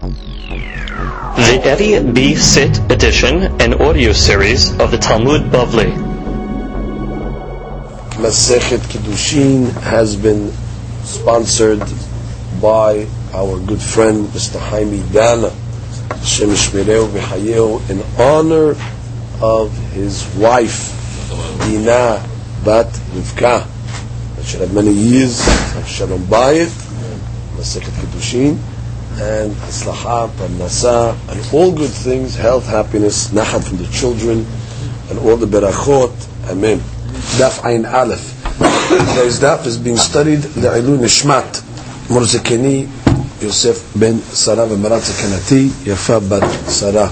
[0.00, 2.34] The Eddie B.
[2.34, 5.92] Sit edition and audio series of the Talmud Bavli.
[8.16, 10.52] Masechet Kiddushin has been
[11.02, 11.82] sponsored
[12.62, 14.58] by our good friend Mr.
[14.58, 15.50] Haimi Dana,
[16.24, 18.74] Shem Shmireu in honor
[19.42, 20.96] of his wife,
[21.66, 22.26] Dina
[22.64, 23.66] Bat Rivka.
[24.36, 25.44] That should have many years
[25.86, 26.72] Shalom Bayit,
[27.56, 28.58] Masechet Kiddushin,
[29.19, 34.45] and Aslaha, Parnasa, and all good things, health, happiness, Nachat from the children,
[35.09, 36.11] and all the Berachot.
[36.49, 36.79] Amen.
[37.39, 38.33] Daf Ein Aleph.
[38.57, 41.63] Today's daf is being studied, Le'ilu Nishmat,
[42.07, 42.87] Morzekeni,
[43.41, 46.43] Yosef ben Sarah ומירת זקנתי, יפה בת
[46.79, 47.09] שרה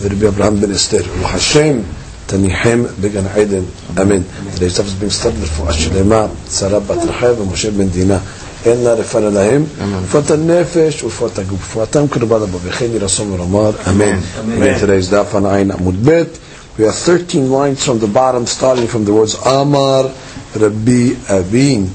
[0.00, 1.02] ורבי אברהם בן אסתר.
[1.18, 1.78] ובחשם
[2.26, 3.62] תניחם בגן עדן,
[4.00, 4.22] אמן.
[4.54, 6.26] Today's daf is being studied רפואה שלמה,
[6.58, 8.18] שרה בת רחל ומשה בן דינה.
[8.66, 9.64] אין לה רפואה להם,
[10.04, 11.60] רפואת הנפש ורפואת הגוף.
[11.60, 14.18] רפואתם קרובה לבוא, וכן יהי רצון ולומר, אמן.
[14.36, 14.82] Amen.
[14.82, 16.22] Today's daf on עין עמוד ב'.
[16.78, 20.04] We have 13 lines from the bottom, starting from the words Amar
[20.56, 21.88] Rabbi Abin.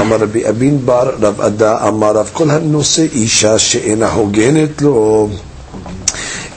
[0.00, 5.28] אמר רבי אבין בר רב אדה אמר רב כל הנושא אישה שאינה הוגנת לו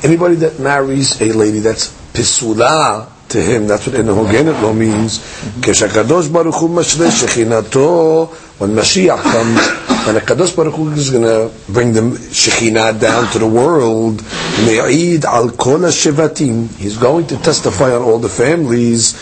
[0.04, 3.00] anybody that marries a lady that's פסולה
[3.35, 3.67] to him.
[3.67, 5.19] That's what the Nehogenet law means.
[5.61, 8.29] Keshakadosh Baruch Hu Mashle Shechinato.
[8.59, 13.41] When Mashiach comes, when Kadosh Baruch Hu is going to bring the Shechinah down to
[13.41, 14.23] the world,
[14.65, 16.75] Me'id al kol shevatim.
[16.77, 19.15] He's going to testify on all the families.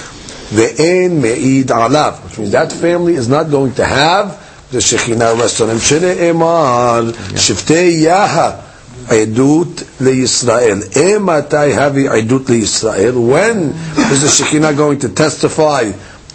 [0.53, 2.23] Ve'en me'id alav.
[2.25, 4.39] Which means that family is not going to have
[4.71, 5.79] the Shechinah rest on him.
[5.79, 7.11] Shene emar.
[7.33, 8.72] Shiftei yaha.
[9.09, 10.80] עדות לישראל.
[11.20, 13.14] מתי הביא עדות לישראל?
[13.16, 13.73] When
[14.12, 15.84] is the Shekhinah going to testify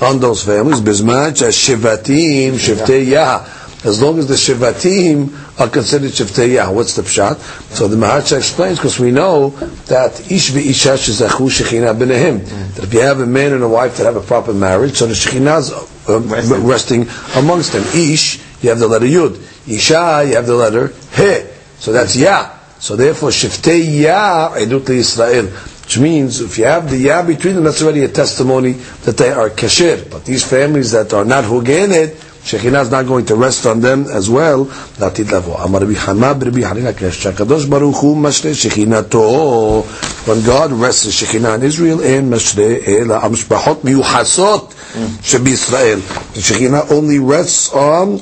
[0.00, 0.80] on those families?
[0.80, 3.38] בזמן שהשבטים, שבטי יהה.
[3.84, 6.70] As long as the Shivatim are considered Shiftei Yah.
[6.70, 7.36] What's the pshat?
[7.74, 9.50] So the Maharsha explains, because we know
[9.86, 12.44] that Ish v'isha shezachu shechina b'nehim.
[12.76, 15.06] That if you have a man and a wife that have a proper marriage, so
[15.06, 15.72] the shechina is
[16.08, 17.08] uh, resting.
[17.34, 17.82] amongst them.
[17.92, 19.42] Ish, you have the letter Yud.
[19.68, 21.44] Isha, you have the letter He.
[21.80, 22.50] So that's Yah.
[22.78, 25.48] So therefore, Shiftei Yah, Edut Yisrael.
[25.84, 28.72] Which means, if you have the Yah between them, that's already a testimony
[29.04, 30.10] that they are kasher.
[30.10, 34.06] But these families that are not Hugenet, Shekhinah is not going to rest on them
[34.06, 34.68] as well.
[35.00, 35.64] לעתיד לבוא.
[35.64, 39.84] אמר רבי חנא ברבי חנינא כשהקדוש ברוך הוא משרה שכינתו,
[40.26, 44.74] when God rests the Shekhinah in Israel, אין משרה אלא המשפחות מיוחסות
[45.22, 46.00] שבישראל.
[46.34, 48.20] The Shekhinah only rests on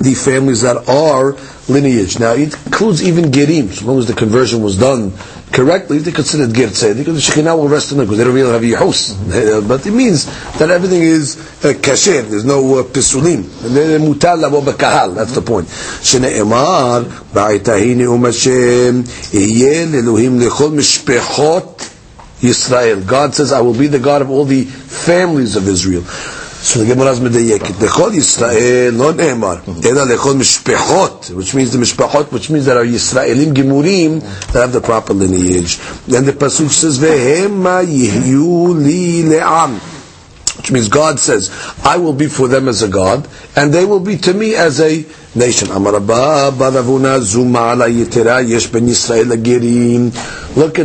[0.00, 1.32] the families that are
[1.68, 2.18] lineage.
[2.18, 3.70] Now it includes even gerim.
[3.72, 5.12] So long as the conversion was done
[5.52, 7.04] correctly, they considered ger tzedek.
[7.04, 9.12] The Shekinah will rest in them because they don't really have yehus.
[9.12, 10.26] Uh, but it means
[10.58, 12.28] that everything is uh, kasher.
[12.28, 13.44] There's no uh, pisulim.
[15.14, 15.66] That's the point.
[15.66, 19.04] Shneimar ba'itahini umashem
[19.34, 21.96] iye lechol mishpechot
[22.40, 23.04] Yisrael.
[23.04, 26.04] God says, I will be the God of all the families of Israel.
[26.67, 27.75] So the Gemara is medaykit.
[27.79, 32.85] Lechol Yisrael לא נאמר, אלא לכל משפחות, which means the משפחות, which means that are
[32.85, 34.21] Yisraelim gemurim
[34.53, 35.79] that have the proper lineage.
[36.07, 39.77] Then the pasuk says, והמה יהיו לי לעם.
[40.68, 41.50] which means God says,
[41.82, 44.82] I will be for them as a God, and they will be to me as
[44.82, 45.68] a nation.
[45.68, 46.04] Look at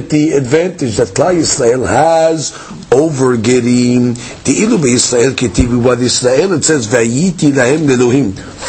[0.09, 2.53] the advantage that Klal Yisrael has
[2.93, 4.15] over Gerim.
[4.45, 6.87] Te'ilu Yisrael kitibi Yisrael it says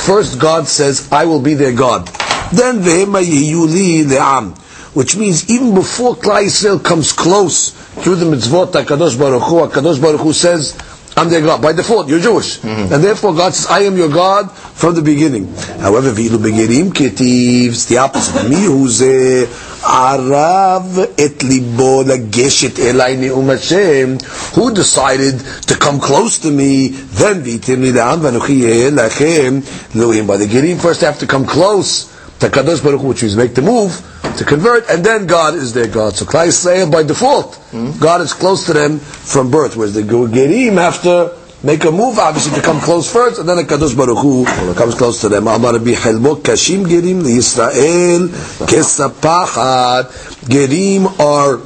[0.07, 2.09] First God says, I will be their God.
[2.53, 4.59] Then Vehema le'am
[4.95, 7.73] which means even before Klal Yisrael comes close
[8.05, 10.73] to the mitzvot HaKadosh Baruch Hu, HaKadosh Baruch Hu says,
[11.17, 11.63] I'm their God.
[11.63, 12.59] By default, you're Jewish.
[12.59, 12.93] Mm-hmm.
[12.93, 15.55] And therefore God says, I am your God from the beginning.
[15.55, 18.49] However, v'ilu begerim ketiv, it's the opposite.
[18.49, 19.47] Mi hu ze
[19.83, 24.19] arav et libo lageshet elai ne'um Hashem.
[24.55, 25.39] Who decided
[25.69, 26.89] to come close to me?
[26.89, 29.63] Then v'itim li da'am v'anuchi lachem
[29.95, 30.27] Elohim.
[30.27, 33.55] By the gerim first have to come close to Kadosh Baruch Hu, which means make
[33.55, 34.01] the move
[34.37, 36.15] to convert, and then God is their God.
[36.17, 37.93] So Klal Yisrael, by default, hmm?
[38.01, 42.19] God is close to them from birth, whereas the Gerim have to make a move,
[42.19, 44.45] obviously, to come close first, and then the Kadosh Baruch Hu
[44.75, 45.47] comes close to them.
[45.47, 48.29] Amar bichelmo kashim Gerim Yisrael
[48.67, 50.11] kesapachat.
[50.49, 51.59] Gerim are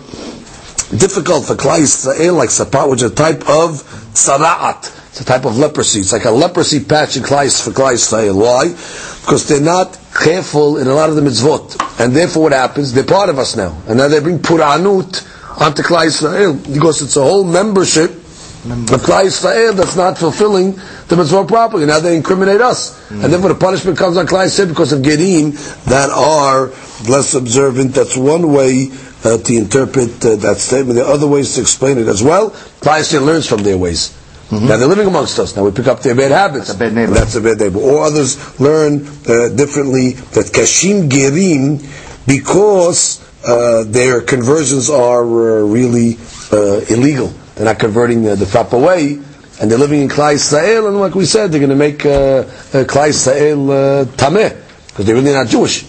[0.97, 3.82] difficult for Klal Yisrael, like sapat, which is a type of
[4.12, 4.98] tzara'at.
[5.19, 5.99] It's a type of leprosy.
[5.99, 8.41] It's like a leprosy patch in Klal, for Yisrael.
[8.41, 8.69] Why?
[8.69, 11.75] Because they're not careful in a lot of the mitzvot.
[11.99, 12.93] And therefore what happens?
[12.93, 13.82] They're part of us now.
[13.88, 16.73] And now they bring Puranut onto Klal Yisrael.
[16.73, 20.79] Because it's a whole membership of Klal Yisrael that's not fulfilling
[21.09, 21.85] the mitzvah properly.
[21.85, 22.97] Now they incriminate us.
[23.09, 23.25] Mm.
[23.25, 25.50] And therefore the punishment comes on Klal Yisrael because of Gerim
[25.87, 26.69] that are
[27.11, 27.93] less observant.
[27.93, 28.87] That's one way
[29.25, 30.94] uh, to interpret uh, that statement.
[30.94, 32.50] There are other ways to explain it as well.
[32.50, 34.15] Klal Yisrael learns from their ways.
[34.50, 35.55] Now they're living amongst us.
[35.56, 36.71] Now we pick up their bad habits.
[36.71, 36.79] Mm-hmm.
[36.79, 37.12] That's a bad neighbor.
[37.12, 37.79] That's a bad neighbor.
[37.81, 41.85] Or others learn uh, differently that Kashim Gerim
[42.27, 46.17] because uh, their conversions are uh, really
[46.50, 47.29] uh, illegal.
[47.55, 49.21] They're not converting uh, the proper way.
[49.61, 52.11] And they're living in Klal Yisrael, and like we said, they're going to make uh,
[52.11, 52.44] uh,
[52.85, 54.56] Klal Yisrael uh, tameh,
[54.87, 55.85] because they're really not Jewish.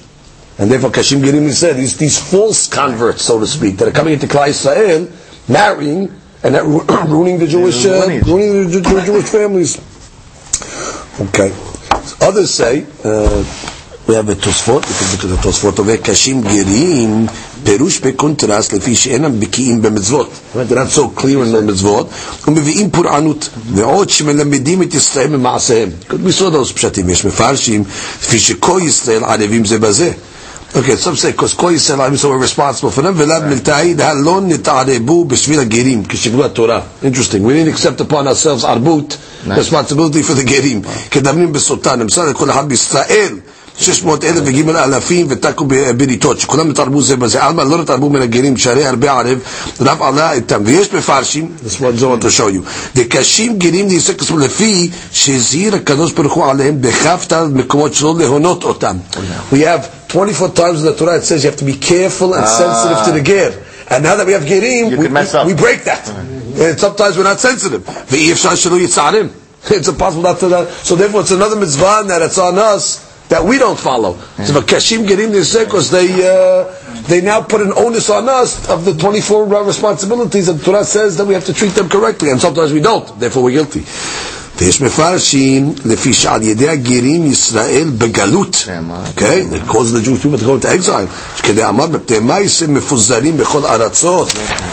[0.58, 4.14] And therefore, Kashim Gerim said, these, these false converts, so to speak, that are coming
[4.14, 9.78] into Klal Yisrael, marrying, and that ru- ruining the Jewish, uh, ruining the Jewish families.
[11.20, 11.52] Okay.
[12.22, 13.44] Others say, uh,
[14.08, 17.30] we have a Tosfot, we can go to the Tosfot over Kashim Gerim,
[17.64, 20.30] פירוש בקונטרסט לפי שאינם בקיאים במצוות.
[20.56, 22.10] They're not so clear in the מצוות,
[22.48, 25.90] ומביאים פורענות, ועוד שמלמדים את ישראל ממעשיהם.
[26.10, 27.84] We saw those פשטים, יש מפרשים,
[28.22, 30.12] לפי שכל ישראל ערבים זה בזה.
[30.76, 33.16] Okay, some say because Kol Yisrael, so we're responsible for them.
[33.16, 36.88] V'lad miltaid halon nitarebu b'shvil gerim k'shivlu Torah.
[37.02, 37.42] Interesting.
[37.42, 39.18] We didn't accept upon ourselves arbut
[39.48, 39.58] nice.
[39.58, 40.84] responsibility for the gerim.
[41.10, 42.12] Kedamnim b'sotanim.
[42.12, 43.42] Sare kol had Yisrael.
[43.79, 45.65] בישראל, 600 אלף וגימל אלפים ותקו
[45.97, 47.45] בריתות, שכולם התערבו זה בזה.
[47.45, 49.39] עלמא לא התערבו מן הגרים, שהרי הרבה ערב,
[49.81, 50.63] רב עלה איתם.
[50.67, 52.61] ויש מפרשים, that's what I want to show you,
[52.97, 58.97] דקשים גרים דיסקס לפי שהזהיר הקדוש ברוך הוא עליהם בחפת על מקומות שלא להונות אותם.
[59.53, 62.47] We have 24 times in the Torah it says you have to be careful and
[62.47, 63.53] sensitive to the ger.
[63.91, 65.47] And now that we have gerim, You we, can mess we- up.
[65.47, 66.05] we break that.
[66.65, 67.81] And sometimes we're not sensitive.
[68.11, 69.27] ואי אפשר שלא יצערם.
[69.69, 70.65] It's impossible not to that.
[70.89, 72.85] So therefore it's another mitzvah that it's on us
[73.30, 74.14] that we don't follow.
[74.44, 76.66] So but Kashim Gerim they say because they uh,
[77.08, 81.26] they now put an onus on us of the 24 responsibilities that Torah says that
[81.26, 83.20] we have to treat them correctly and sometimes we don't.
[83.20, 83.86] Therefore we're guilty.
[84.62, 88.68] ויש מפרשים לפי שעל ידי הגרים ישראל בגלות,
[89.16, 89.56] okay?
[89.56, 91.08] It causes the Jewish people to go into exile.
[91.38, 94.32] שכדי אמר בפני מייס הם מפוזרים בכל ארצות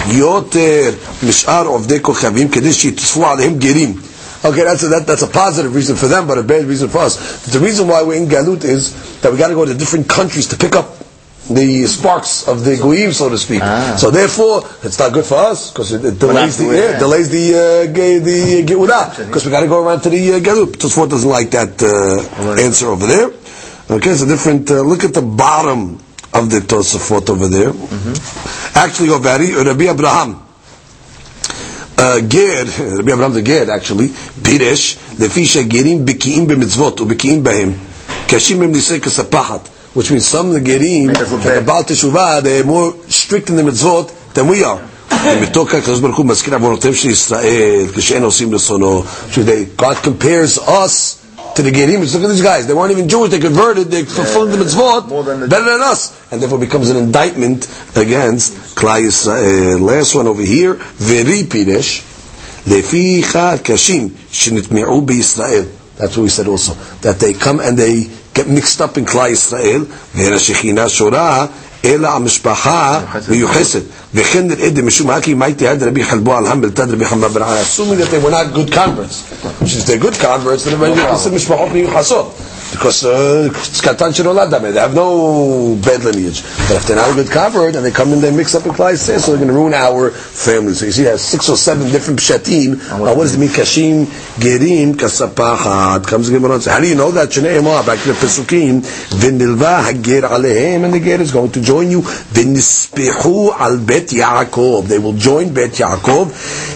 [0.08, 0.90] יותר
[1.22, 3.94] משאר עובדי כוכבים כדי שיתוספו עליהם גרים.
[4.44, 6.98] Okay, that's a, that, that's a positive reason for them, but a bad reason for
[6.98, 7.46] us.
[7.46, 10.46] The reason why we're in Galut is that we got to go to different countries
[10.48, 10.86] to pick up
[11.48, 13.62] the sparks of the goyim, so to speak.
[13.96, 17.54] So therefore, it's not good for us because it, it delays the yeah, delays the
[17.54, 20.72] uh, ge- the geulah because we got to go around to the uh, Galut.
[20.76, 23.30] Tosfot doesn't like that uh, answer over there.
[23.88, 24.68] Okay, it's a different.
[24.70, 25.98] Uh, look at the bottom
[26.34, 27.70] of the Tosfot over there.
[28.74, 30.45] Actually, Ovari Rabbi Abraham
[31.97, 32.65] Uh, Ger,
[32.97, 34.09] Rabbi Abraham the Ger actually,
[34.43, 37.71] Piresh, לפי שהגרים בקיאים במצוות ובקיאים בהם,
[38.27, 39.59] קשים הם נישאי כספחת,
[39.97, 41.57] which means some of the gerim, Make us look that bad.
[41.57, 44.79] the Baal Teshuvah, they're more strict in the mitzvot than we are.
[45.25, 50.57] ומתוך כך הקדוש ברוך הוא מזכיר עוונותיהם של ישראל, כשאין עושים רצונו, שthey- God compares
[50.57, 51.15] us
[51.56, 54.50] to the Gerim, look at these guys, they weren't even Jewish, they converted, they fulfilled
[54.50, 56.30] yeah, the mitzvot, the better than us.
[56.30, 57.64] And therefore becomes an indictment
[57.96, 59.80] against Klal Yisrael.
[59.80, 62.02] Last one over here, Veri Piresh,
[62.64, 65.96] Lefi Chad Kashim, Shinitmi'u Yisrael.
[65.96, 68.04] That's what we said also, that they come and they
[68.34, 71.48] get mixed up in Klal Yisrael, Vera Shechina Shorah,
[71.85, 72.99] אלא המשפחה
[73.29, 73.81] מיוחסת.
[74.13, 77.61] וכן נראה דמשום הכי מייטי עד רבי חלבו על המבלתד רבי חמא בן עיה.
[77.63, 79.23] Assuming that they were not good converts.
[79.65, 82.33] Since they're good converts, then everybody gets משפחות מיוחסות.
[82.72, 84.50] Because uh, it's katan shenolad.
[84.50, 86.42] They have no bad lineage.
[86.42, 88.96] But if they're not good convert and they come in, they mix up in Klai
[88.96, 90.74] so they're going to ruin our family.
[90.74, 92.74] So you see, has six or seven different pshatim.
[92.90, 93.48] Uh, what does it mean?
[93.48, 94.06] Kashim,
[94.36, 96.06] gerim, kasapachat.
[96.06, 97.30] Comes the Gemara and says, how do you know that?
[97.30, 98.82] Shnei Emah, back to the Pesukim.
[99.20, 102.02] V'nilva hager alehem, and the ger is going to join you.
[102.02, 104.88] V'nispehu al bet Yaakov.
[104.88, 106.26] They will join bet Yaakov.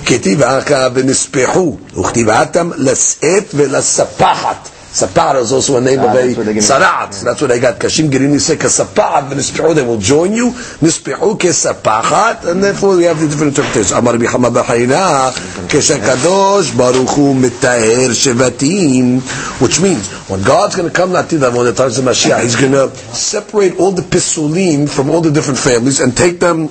[0.07, 1.79] Ketiv acha v'nispehu.
[1.79, 4.80] Uchtivatam las'et v'lasapachat.
[4.93, 6.67] Sapar is also a name Ah, of a they get it.
[6.67, 7.15] sarat.
[7.15, 7.79] So that's what they got.
[7.79, 9.75] Kashim Gerim say kasapachat v'nispehu.
[9.75, 10.51] They will join you.
[10.51, 13.93] Nispehu kesapachat, and therefore we have the different interpretations.
[13.93, 15.31] Amar bichama b'chayina
[15.69, 19.21] keshakadosh baruch hu mitaher shevatim,
[19.63, 22.73] which means when God's going to come Natidav when the times of Mashiach, He's going
[22.73, 26.69] to separate all the pisulim from all the different families and take them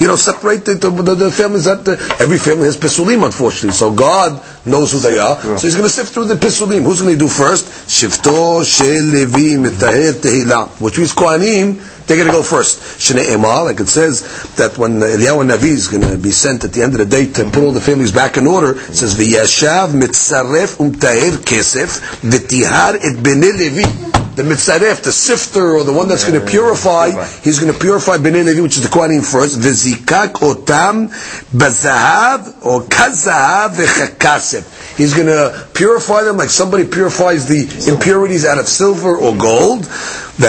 [0.00, 1.92] you know, separate the, the, the families that uh,
[2.22, 3.72] every family has pesulim, unfortunately.
[3.72, 5.40] So God knows who they are.
[5.58, 6.82] So He's going to sift through the pesulim.
[6.82, 7.66] Who's going to do first?
[7.88, 11.80] Shifto shel Levi mitaher tehila, which means Kohanim.
[12.06, 12.80] They're going to go first.
[13.00, 14.22] Shnei like it says
[14.56, 17.32] that when Eliyahu Navi is going to be sent at the end of the day
[17.32, 22.96] to put all the families back in order, it says v'yashav mitzaref umtaher kesef v'tihar
[22.96, 24.14] et bnei Levi.
[24.36, 27.10] the mitzaref, the sifter, or the one that's going to purify,
[27.42, 29.58] he's going to purify Bnei Levi, which is the Kohanim first.
[29.58, 31.08] V'zikak otam
[31.54, 34.96] bazahav or kazahav v'chakasef.
[34.96, 39.86] He's going to purify them like somebody purifies the impurities out of silver or gold.
[40.36, 40.46] And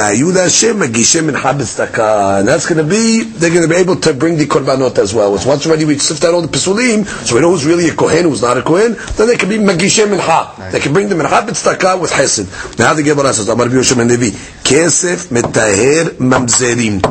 [2.47, 5.37] that's going to be, they're going to be able to bring the korbanot as well.
[5.37, 7.93] So once already we sift out all the pesulim, so we know who's really a
[7.93, 10.71] kohen, who's not a kohen, then they can be magishem mincha.
[10.71, 12.79] They can bring the mincha b'tzedakah with chesed.
[12.79, 14.31] Now the Gemara says, Amar B'Yoshim and Levi,
[14.63, 17.03] kesef metaher mamzerim.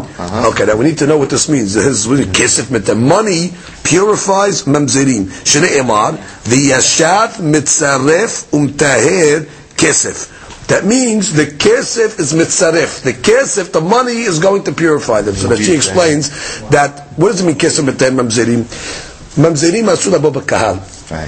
[0.51, 1.75] Okay, now we need to know what this means.
[1.75, 2.97] This is kesef metaher.
[3.01, 3.53] Money
[3.85, 5.31] purifies mamzerim.
[5.45, 10.33] Shene emar, v'yashav mitzaref umtaher kesef.
[10.69, 13.03] That means the kesef is mitzaref.
[13.03, 15.35] The kesef, the money, is going to purify them.
[15.35, 16.31] So that she explains
[16.71, 18.65] that, what does it mean kesef mitzaref mamzerim?
[19.37, 20.81] Mamzerim asur abo kahal.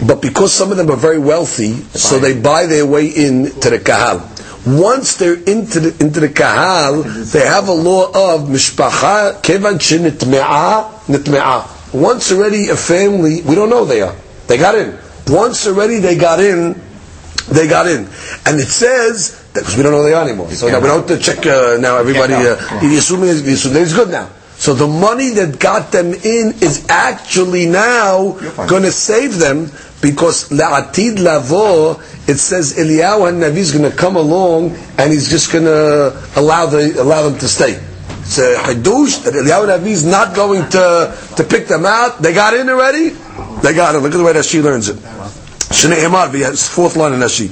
[0.06, 3.70] But because some of them are very wealthy, so they buy their way in to
[3.70, 4.26] the kahal.
[4.66, 11.04] Once they're into the, into the kahal, they have a law of mishpacha kevan shenitme'a
[11.06, 11.92] nitme'a.
[11.94, 14.16] Once already a family, we don't know they are.
[14.48, 14.98] They got in.
[15.28, 16.80] Once already they got in,
[17.48, 18.08] they got in.
[18.46, 20.50] And it says, because we don't know they are anymore.
[20.50, 24.10] So now we don't have to check uh, now everybody, uh, you assume it's good
[24.10, 24.30] now.
[24.58, 28.32] So the money that got them in is actually now
[28.66, 33.96] going to save them because la'atid lavo, it says Eliyahu and Navi is going to
[33.96, 37.80] come along and he's just going to allow the allow them to stay.
[38.20, 42.22] It's a hadush that Eliyahu Navi is not going to to pick them out.
[42.22, 43.10] They got in already.
[43.62, 43.98] They got it.
[43.98, 44.96] Look at the way that she learns it.
[45.75, 47.47] Shnei Emar, fourth line in Nashi.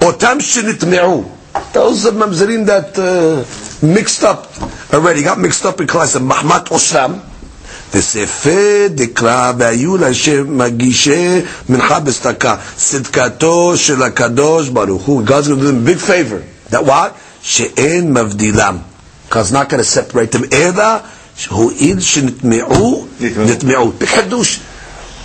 [0.00, 1.72] Otam shenitme'u.
[1.72, 4.48] Those are mamzerim that uh, mixed up
[4.92, 7.20] already, got mixed up in class of Mahmat Osram.
[7.94, 15.62] וספר דקרא והיו להשם מגישי מנחה בסתקה צדקתו של הקדוש ברוך הוא God's going to
[15.62, 17.12] do them a big favor that what?
[17.42, 18.76] שאין מבדילם
[19.30, 20.84] God's not going to separate them אלא
[21.36, 24.60] שהואיל שנטמעו נטמעו בחידוש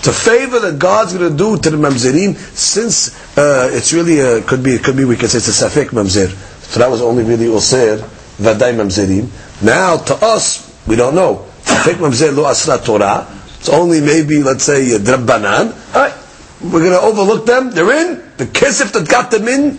[0.07, 4.43] A favor that God's going to do to the mamzerim, since uh, it's really a,
[4.43, 6.29] could be it could be we could say it's a safek mamzer.
[6.65, 7.99] So that was only really osir
[8.37, 9.31] vaday mamzerim.
[9.63, 11.47] Now to us we don't know.
[11.63, 13.27] Safek mamzer lo asra Torah.
[13.59, 15.73] It's only maybe let's say uh, drabbanan.
[15.95, 16.15] All right,
[16.61, 17.71] we're going to overlook them.
[17.71, 18.23] They're in.
[18.37, 19.79] The kesef that got them in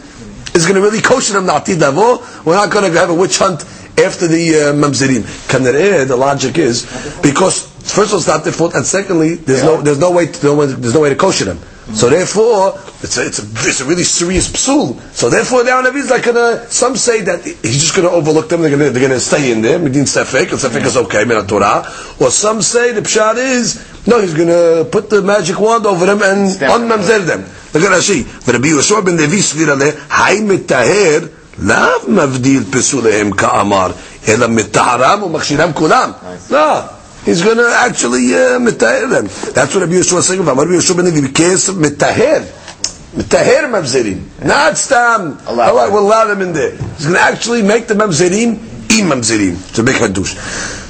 [0.56, 2.26] is going to really kosher them na'atid lavo.
[2.44, 3.62] We're not going to have a witch hunt
[4.00, 6.08] after the uh, mamzerim.
[6.08, 6.86] The logic is
[7.22, 9.67] because first of all it's not their fault, and secondly there's yeah.
[9.67, 10.41] no there's no way to,
[10.77, 11.59] there's no way to kosher them.
[11.95, 15.01] So therefore, it's a, it's a, it's a really serious psul.
[15.13, 16.71] So therefore, now Navi is like gonna.
[16.71, 18.63] Some say that he's just gonna overlook them.
[18.63, 19.79] They're gonna they're gonna stay in there.
[19.79, 21.85] Medin sefek, and sefek is okay, min Torah.
[22.21, 26.23] Or some say the pshat is no, he's gonna put the magic wand over them
[26.23, 27.45] and unmamzer them.
[27.75, 28.25] Look at Rashi.
[28.47, 31.21] ורבי יהושע בן לוי סביר עליה, היי מטהר
[31.59, 33.91] לאו מבדיל פסוליהם כאמר,
[34.29, 36.11] אלא מטהרם ומכשירם כולם.
[36.51, 36.81] לא.
[37.26, 39.26] He's going to actually uh, mitaher them.
[39.54, 41.32] That's what Rabbi Yeshua was saying about Rabbi Yeshua ben Levi.
[41.34, 42.46] Case of mitaher.
[43.16, 44.46] Mitaher mamzerim.
[44.46, 45.40] Not stam.
[45.48, 46.72] Allow oh, we'll allow them in there.
[46.72, 48.60] He's going to actually make the mamzerim
[48.92, 49.74] im mamzerim.
[49.74, 50.36] To make hadush.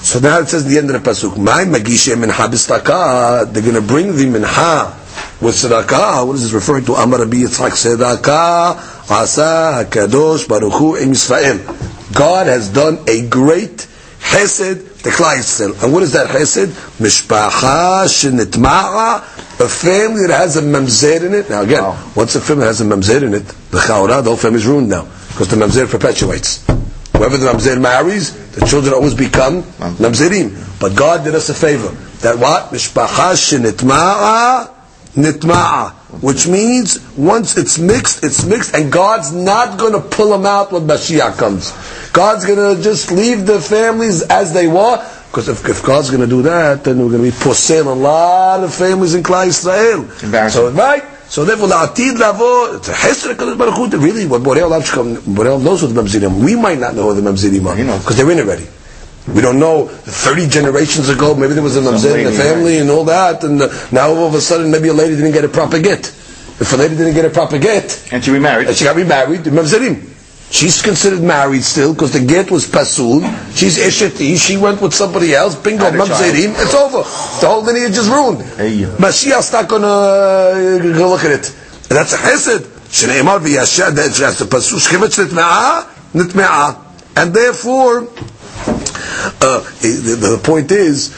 [0.03, 3.63] So now it says in the end of the pasuk, "My magishe minha bistaka." They're
[3.63, 4.93] going to bring the minha
[5.39, 6.27] with tzedakah.
[6.27, 6.95] What is this referring to?
[6.95, 12.13] Amar Rabbi Yitzchak tzedakah asa hakadosh baruch hu im Yisrael.
[12.13, 13.87] God has done a great
[14.19, 15.83] chesed the Klal Yisrael.
[15.83, 16.65] And what is that chesed?
[16.97, 19.17] Mishpacha shenitma'a,
[19.59, 21.47] a family that has a mamzer in it.
[21.47, 22.11] Now again, wow.
[22.15, 24.89] once a family has a mamzer in it, the chaura, the whole family is ruined
[24.89, 25.07] now.
[25.29, 26.65] Because the mamzer perpetuates.
[27.15, 30.79] Whoever the mamzer marries, the children always become mamzerim.
[30.79, 31.89] But God did us a favor.
[32.21, 32.71] That what?
[32.71, 34.73] Mishpacha shenitma'a,
[35.13, 35.93] nitma'a.
[36.21, 40.71] Which means once it's mixed, it's mixed, and God's not going to pull them out
[40.71, 41.71] when Mashiach comes.
[42.11, 44.97] God's going to just leave the families as they were.
[45.27, 47.89] Because if, if God's going to do that, then we're going to be posel a
[47.89, 50.49] lot of families in Klal Yisrael.
[50.49, 51.03] So, right?
[51.27, 55.93] So therefore, la'atid lavo, it's a hesed Baruch Hu, really, what Borei Olam knows what
[55.93, 58.65] the Mamzerim We might not know what the Mamzerim are, because they're in already.
[59.27, 62.91] We don't know, 30 generations ago, maybe there was a Mamzer in the family and
[62.91, 65.49] all that, and uh, now all of a sudden maybe a lady didn't get a
[65.49, 66.05] proper get.
[66.57, 69.41] If a lady didn't get a proper get, and she remarried, and she got remarried,
[69.41, 70.11] Mamzerim.
[70.51, 73.21] She's considered married still because the get was pasul.
[73.55, 74.37] She's esheti.
[74.37, 75.55] She went with somebody else.
[75.55, 76.53] Bingo, mamzerim.
[76.55, 76.99] It's over.
[77.41, 78.39] The whole lineage is ruined.
[78.99, 81.49] Mashiach's not going to go look at it.
[81.89, 82.59] And that's a chesed.
[82.87, 83.95] Shneimar v'yashad.
[83.95, 84.79] That's the pasul.
[84.79, 86.81] Shchevetz nitme'a, nitme'a.
[87.17, 88.07] And therefore,
[89.41, 91.09] uh, the, the, point is,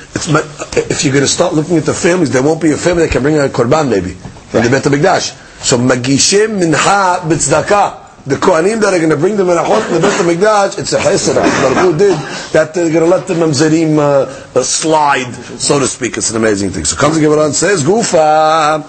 [0.78, 3.12] if you're going to start looking at the families, there won't be a family that
[3.12, 5.64] can bring a korban maybe in the Bet HaMikdash.
[5.64, 8.08] So magishem minha b'tzedakah.
[8.28, 11.00] the Kohanim that are going to bring the menachot in the Beit HaMikdash, it's a
[11.00, 12.18] chesed that who did
[12.52, 16.18] that they're going to let the mamzerim uh, uh, slide, so to speak.
[16.18, 16.84] It's an amazing thing.
[16.84, 18.84] So comes the Gemara and says, Gufa,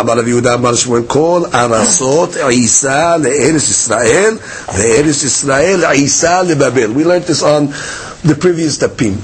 [0.00, 6.94] Amar Rav Yehuda Amar Shmuel Kol Arasot Isa le'eres Yisrael ve'eres Yisrael Isa leBabel.
[6.94, 7.68] We learned this on
[8.22, 9.16] the previous tapim.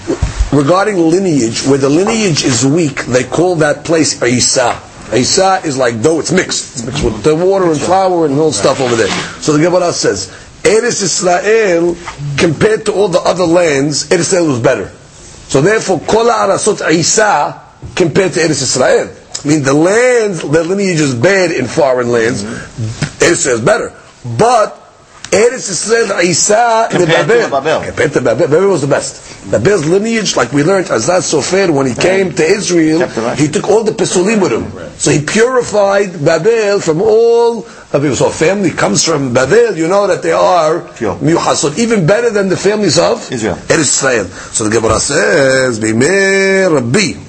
[0.52, 4.80] Regarding lineage, where the lineage is weak, they call that place Isa.
[5.14, 6.76] Isa is like dough, it's mixed.
[6.76, 9.08] It's mixed with the water and flour and all stuff over there.
[9.40, 10.28] So the Gemara says,
[10.62, 11.96] Eretz Israel,
[12.38, 14.88] compared to all the other lands, Eretz Israel was better.
[15.48, 17.60] So therefore, Kol Arasot Isa,
[17.94, 19.14] compared to Eretz Israel.
[19.44, 22.44] I mean, the lands, the lineage is bad in foreign lands.
[22.44, 23.92] Eretz Israel is better.
[24.38, 24.81] But
[25.31, 27.83] Eretz Israel Isa Compared to Babel.
[27.83, 29.51] Compared to Babel, Babel was the best.
[29.51, 33.37] Babel's lineage, like we learned, Azaz Sofer, when he came to Israel, Kept the right.
[33.37, 34.71] he took all the Pesulim with him.
[34.97, 38.15] So he purified Babel from all of people.
[38.15, 41.15] So a family comes from Babel, you know that they are Pure.
[41.17, 43.55] Miyuchasot, even better than the families of Israel.
[43.55, 44.25] Eretz Israel.
[44.25, 47.19] So the Gemara says, Bimei Rabbi,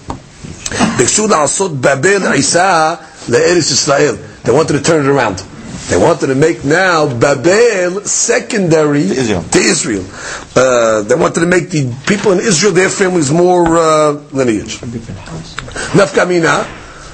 [0.96, 2.94] ביקשו לעשות בבל עיסה
[3.28, 4.16] לארץ ישראל.
[4.44, 5.42] They wanted to turn it around.
[5.93, 9.43] They wanted to make now Babel secondary To Israel.
[9.43, 10.03] to Israel.
[10.55, 14.79] Uh, they wanted to make the people in Israel, their families, more uh, lineage.
[15.93, 16.65] Nafkamina,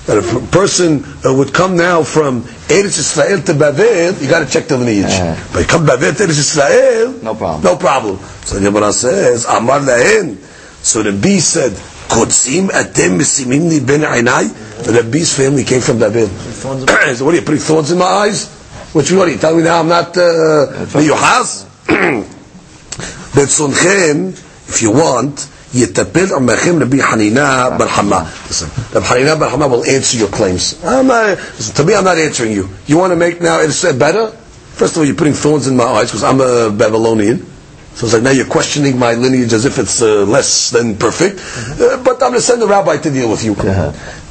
[0.06, 4.48] that if a person uh, would come now from Eretz Israel to Babel, you got
[4.48, 5.12] to check the lineage.
[5.12, 5.50] Uh-huh.
[5.52, 7.64] But you come Babel to Eretz Israel, No problem.
[7.64, 8.18] No problem.
[8.46, 10.38] So the Gemara says, Amar lahen.
[10.86, 11.74] So the bee said,
[12.08, 14.48] Kodsim atem mesimim li ben einai.
[14.86, 16.28] The Rabbi's family came from Babel.
[16.30, 18.56] so what are you putting thorns in my eyes?
[18.93, 21.67] Which what are you telling me now I'm not uh, Yuhas?
[23.35, 24.31] ברצונכם,
[24.69, 28.25] if you want, יטפל עמכם רבי חנינה בר חמה.
[28.49, 30.77] Listen, Rabbi Hanina bar Hama will answer your claims.
[30.85, 32.69] I'm not, listen, to me, I'm not answering you.
[32.87, 34.29] You want to make now it said better?
[34.29, 37.39] First of all, you're putting thorns in my eyes because I'm a Babylonian.
[37.97, 41.39] So it's like now you're questioning my lineage as if it's uh, less than perfect.
[41.81, 43.55] Uh, but I'm going to send the rabbi to deal with you.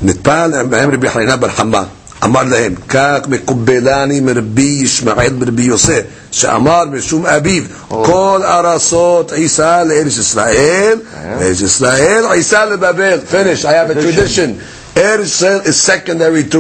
[0.02, 1.84] נטפל עמהם רבי חנינה בר חמה.
[2.24, 10.18] אמר להם, כך מקובלני מרבי ישמעאל ברבי יוסף, שאמר משום אביו, כל ארסות עיסה לארץ
[10.18, 10.98] ישראל,
[11.42, 13.18] ארץ ישראל עיסה לבבל.
[13.32, 14.50] Finish, I have a tradition.
[14.98, 16.58] ארץ ישראל is secondary to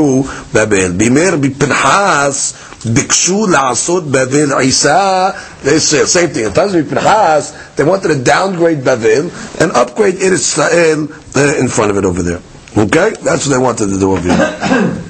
[0.53, 0.91] בבל.
[0.91, 2.53] בימי רבי פנחס,
[2.85, 5.29] ביקשו לעשות בבל עיסה
[5.65, 6.05] לישראל.
[6.05, 6.45] Same thing.
[6.45, 9.25] In times of Pinchas, they wanted to downgrade Bavel
[9.61, 12.41] and upgrade Eretz Israel uh, in front of it over there.
[12.77, 13.09] Okay?
[13.23, 15.06] That's what they wanted to do over here.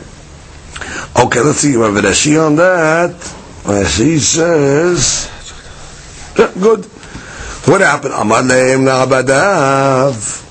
[1.16, 1.77] Okay, let's see.
[1.77, 3.11] Rav Rashi on that.
[3.64, 5.29] Rashi says,
[6.38, 6.85] yeah, good.
[7.66, 8.14] What happened?
[8.14, 10.47] Amar lehem na'abadav.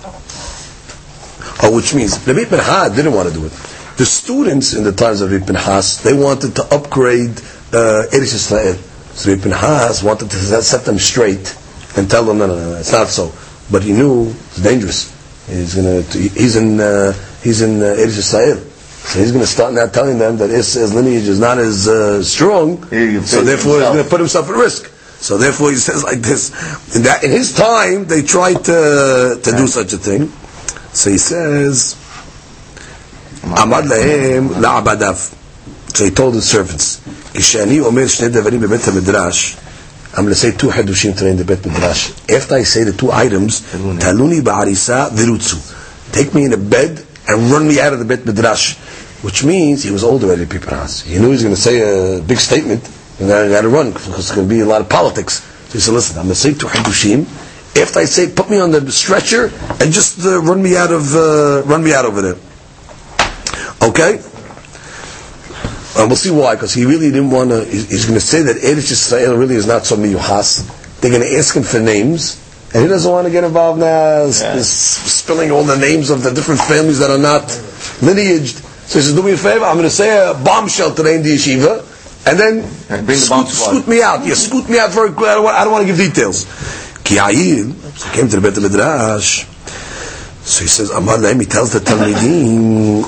[1.63, 3.52] Oh, which means Rabbi Pinchas didn't want to do it.
[3.98, 7.32] The students in the times of Rabbi Pinchas, they wanted to upgrade
[7.74, 8.76] uh, Eretz Israel.
[9.13, 11.58] So Rabbi Pinchas wanted to set them straight
[11.96, 13.32] and tell them, no, no, no, it's not so.
[13.72, 15.10] But he knew it's dangerous.
[15.48, 18.63] He's gonna, he's in, uh, he's in uh, Eretz Israel.
[19.08, 22.22] So he's going to start now telling them that his lineage is not as uh,
[22.24, 22.84] strong.
[22.84, 24.91] So therefore, he's going to put himself at risk.
[25.20, 26.52] So therefore, he says like this.
[26.96, 30.28] In that, in his time, they tried to to do such a thing.
[30.93, 31.96] So he says,
[33.43, 35.34] "Amad lahem la'abadav."
[35.96, 37.00] So he told his servants,
[37.34, 39.58] "Kishani omer shnei devarim bebet midrash."
[40.17, 42.10] I'm going to say two hadushim today in the Bet Midrash.
[42.28, 46.12] After I say the two items, taluni ba'arisa virutzu.
[46.12, 48.76] Take me in a bed and run me out of the Bet Midrash.
[49.23, 51.03] Which means he was old already, Piparas.
[51.03, 52.84] He knew he was going to say a big statement,
[53.19, 55.41] and then I got to run because there's going to be a lot of politics.
[55.67, 57.25] So he said, listen, I'm going to say two hadushim.
[57.82, 59.45] After I say, put me on the stretcher
[59.82, 62.38] and just uh, run me out of, uh, run me out over there.
[63.84, 64.21] Okay?
[65.97, 67.65] And we'll see why, because he really didn't want to.
[67.65, 70.99] He's, he's going to say that Eretz Israel really is not so miyuhas.
[71.01, 72.39] They're going to ask him for names,
[72.73, 74.60] and he doesn't want to get involved now, Yeah.
[74.62, 77.43] spilling all the names of the different families that are not
[78.01, 78.63] lineaged.
[78.88, 79.65] So he says, "Do me a favor.
[79.65, 81.84] I'm going to say a bombshell today in the yeshiva,
[82.26, 82.54] and then
[82.89, 84.26] And bring the scoot, scoot me out.
[84.26, 85.30] Yeah, scoot me out very quick.
[85.30, 86.45] I don't want, I don't want to give details."
[87.08, 89.45] Ki so he came to the Bet Midrash.
[90.43, 93.04] So he says, Amar Lahem, he tells the Talmidim,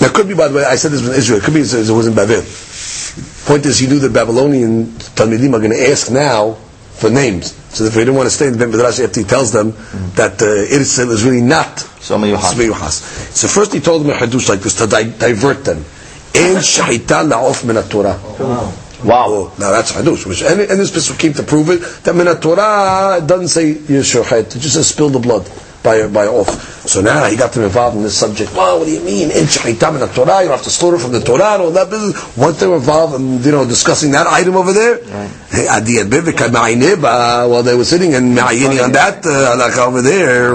[0.00, 1.38] That could be, by the way, I said this was in Israel.
[1.38, 2.42] It could be it was in Babel.
[3.46, 6.54] Point is, he knew the Babylonian Talmidim are going to ask now
[6.94, 7.52] for names.
[7.74, 9.70] So if he didn't want to stay in the Ben Midrash after he tells them
[10.16, 12.52] that uh, is really not So Miyuhas.
[12.54, 13.00] Miyuhas.
[13.32, 15.78] So first he told them a hadush like this to di- divert them.
[16.34, 18.18] En shahita la'of min Torah.
[19.02, 19.52] Wow.
[19.58, 20.26] Now that's hadush.
[20.26, 24.54] Which, and, and this pesukim to prove it that min Torah doesn't say yeshochet.
[24.54, 25.48] It just says spill the blood.
[25.82, 26.50] by by off.
[26.88, 28.52] So now he got them involved in this subject.
[28.54, 29.30] Wow, what do you mean?
[29.30, 31.88] In shachitam in the Torah, you have to slaughter from the Torah and all that
[31.88, 32.36] business.
[32.36, 37.62] Once they were involved in you know discussing that item over there, adbivika ma'ineba, while
[37.62, 40.52] they were sitting and ma'ayini on that uh, over there.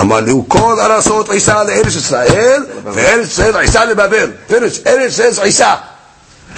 [0.00, 4.30] אמר לי, הוא כל ארצות עיסה לארץ ישראל, וארץ ישראל עיסה לבבל.
[4.50, 4.86] finish.
[4.86, 5.74] ארץ ישראל עיסה.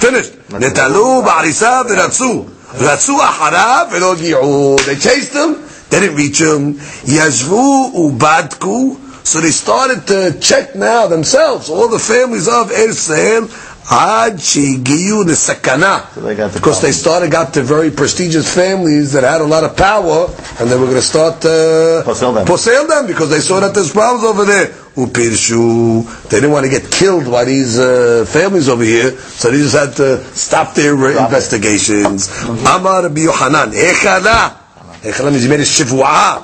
[0.01, 0.55] finished.
[0.59, 2.45] נתלו בעריסה ורצו.
[2.79, 4.75] רצו אחריו ולא הגיעו.
[4.79, 5.55] They chased him,
[5.91, 6.81] they didn't reach him.
[7.07, 8.95] ישבו ובדקו.
[9.23, 13.47] So they started to check now themselves, all the families of Eretz Israel,
[13.90, 16.54] Ad Shigiyu the Sakana.
[16.54, 20.26] Because they started got the very prestigious families that had a lot of power,
[20.58, 22.88] and they were going to start uh, posel them.
[22.88, 24.72] Them because they saw that there's problems over there.
[24.96, 29.74] They didn't want to get killed by these uh, families over here, so they just
[29.74, 32.28] had to stop their stop investigations.
[32.44, 33.72] Amar Biyohanan.
[33.74, 34.56] Echala.
[35.02, 36.42] Echala means he made a shivuah.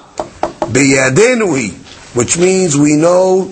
[2.14, 3.46] Which means we know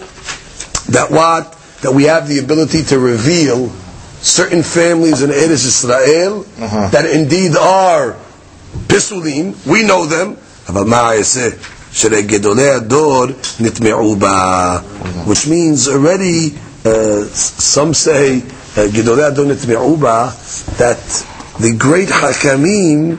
[0.91, 3.69] that what that we have the ability to reveal
[4.21, 6.89] certain families in Eretz Israel uh-huh.
[6.91, 8.17] that indeed are
[8.89, 9.55] pisulim.
[9.67, 10.37] We know them.
[15.27, 18.89] Which means already, uh, some say, uh,
[20.79, 21.01] that
[21.61, 23.19] the great hakamim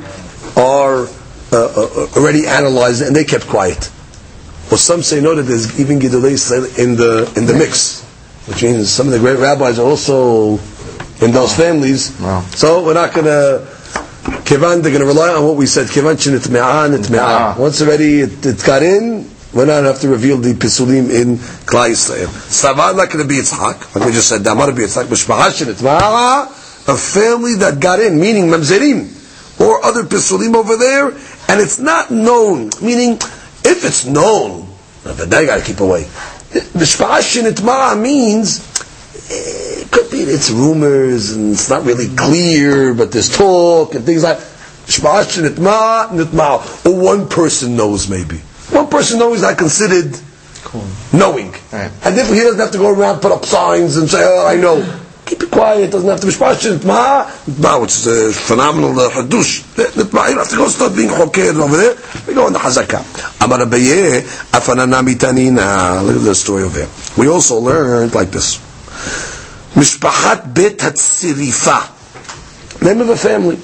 [0.56, 1.08] are
[1.52, 3.90] uh, uh, already analyzed and they kept quiet.
[4.72, 8.06] Or some say no, that there's even Gidolei in the, in the mix
[8.50, 10.60] which means some of the great rabbis are also
[11.22, 12.20] in those families.
[12.20, 12.42] Wow.
[12.50, 13.66] So we're not gonna.
[14.50, 15.88] Kivan, they're going to rely on what we said.
[15.88, 17.54] Kivan shenitme'ah, nitme'ah.
[17.56, 17.58] Nitme'ah.
[17.58, 21.10] Once already it, it got in, we're not going to have to reveal the pisulim
[21.10, 22.28] in Klal Yisrael.
[22.28, 26.48] Savan like Rabbi Yitzhak, like we just said, Damar Rabbi Yitzhak, Mishpaha shenitme'ah,
[26.88, 32.12] a family that got in, meaning mamzerim, or other pisulim over there, and it's not
[32.12, 33.14] known, meaning,
[33.64, 34.68] if it's known,
[35.04, 36.08] then they got to keep away.
[36.52, 38.60] Mishpaha shenitme'ah means,
[39.32, 44.06] eh, it could be it's rumors and it's not really clear, but there's talk and
[44.06, 44.38] things like
[44.90, 46.86] Shma'ash nitma nitma.
[46.86, 48.38] Or one person knows maybe.
[48.72, 50.18] One person knows not considered
[51.14, 51.52] knowing.
[51.72, 51.92] Right.
[52.04, 54.56] And therefore he doesn't have to go around put up signs and say, oh, I
[54.56, 58.99] know Keep it quiet, doesn't have to be Shma'ash nitma nitma, which is a phenomenal
[59.01, 59.63] uh, hadush.
[59.75, 61.97] Nitma, you don't have to go start being choker over there.
[62.27, 63.01] We go on the hazaka.
[63.43, 64.21] Amar Abaye,
[64.53, 66.05] afanana mitanina.
[66.07, 66.89] Look at the story over here.
[67.17, 68.61] We also learned like this.
[69.77, 71.79] משפחת בית הצריפה.
[72.83, 73.57] Name of a family.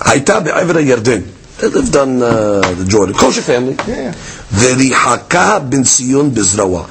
[0.00, 1.20] הייתה בעבר הירדן.
[1.58, 3.14] They lived on uh, the Jordan.
[3.14, 3.76] Kosher family.
[3.86, 4.14] Yeah.
[4.58, 6.84] וריחקה בן ציון בזרוע.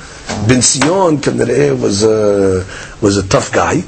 [0.47, 3.81] בן ציון כנראה was a, was a tough guy.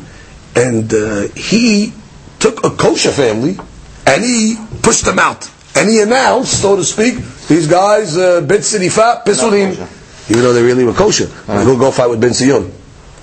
[0.56, 1.92] And uh, he
[2.38, 3.58] took a kosher family
[4.06, 5.50] and he pushed them out.
[5.76, 7.16] And he announced, so to speak,
[7.48, 9.72] these guys, uh, Bet Sirifa, Pisulim,
[10.30, 11.26] even though they really were kosher.
[11.46, 12.72] He'll go fight with Ben Sion.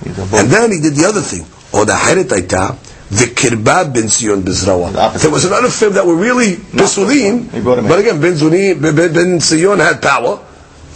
[0.06, 1.44] And then he did the other thing.
[1.72, 2.78] Or the Aita,
[3.10, 5.20] the Ben Sion Bizrawa.
[5.20, 7.90] There was another family that were really Bisulim, He brought him in.
[7.90, 10.38] but again, Ben, Zuni, ben, ben ben Sion had power,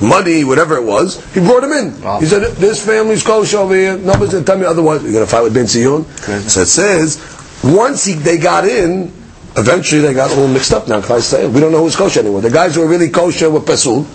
[0.00, 1.24] money, whatever it was.
[1.34, 2.00] He brought him in.
[2.00, 2.20] Wow.
[2.20, 3.98] He said, this family's kosher over here.
[3.98, 5.02] Nobody's going to tell me otherwise.
[5.02, 6.04] You're going to fight with Ben Sion.
[6.48, 7.18] So it says,
[7.64, 9.12] once he, they got in,
[9.56, 11.00] eventually they got all mixed up now.
[11.00, 12.40] We don't know who's kosher anymore.
[12.40, 14.06] The guys who were really kosher were Pasul.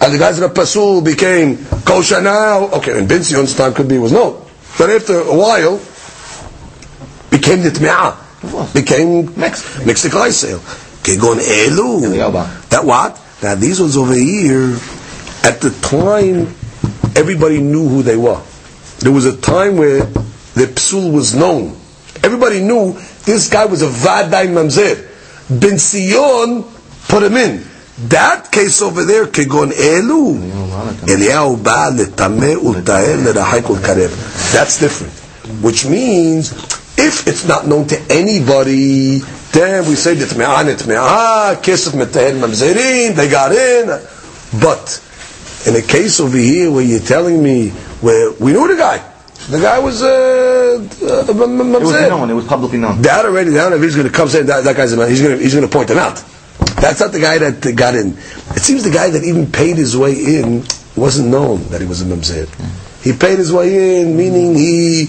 [0.00, 2.68] And the guys that are Pasul became kosher now.
[2.70, 4.46] Okay, and Ben Sion's time could be was no.
[4.78, 5.78] But after a while,
[7.30, 8.74] became the Nitme'ah.
[8.74, 9.86] Became Mixed.
[9.86, 10.58] mixed sale.
[11.02, 12.68] Kegon Elu.
[12.70, 13.20] That what?
[13.42, 14.76] Now these ones over here,
[15.44, 16.54] at the time,
[17.16, 18.40] everybody knew who they were.
[18.98, 20.04] There was a time where
[20.54, 21.76] the psul was known.
[22.22, 22.92] Everybody knew
[23.24, 25.08] this guy was a vaday mamzer.
[25.50, 26.64] Ben Sion
[27.08, 27.64] put him in.
[28.08, 30.38] That case over there, kegon elu,
[31.06, 33.22] Eliyahu ba letame ultael.
[34.52, 35.12] That's different.
[35.62, 36.52] Which means,
[36.96, 39.18] if it's not known to anybody,
[39.52, 43.86] then we say nitme'ah, nitme'ah, kesef metahel mamzerin, they got in.
[44.60, 45.00] But,
[45.66, 47.70] in a case over here where you're telling me,
[48.00, 48.98] where we knew the guy,
[49.50, 52.30] the guy was uh, uh, It was known.
[52.30, 53.02] It was publicly known.
[53.02, 55.20] That already, that if he's going to come say that, that guy's a man, he's
[55.20, 56.22] going to he's going to point him out.
[56.80, 58.16] That's not the guy that got in.
[58.54, 60.64] It seems the guy that even paid his way in
[60.96, 62.46] wasn't known that he was a mamzer.
[63.02, 65.06] He paid his way in, meaning he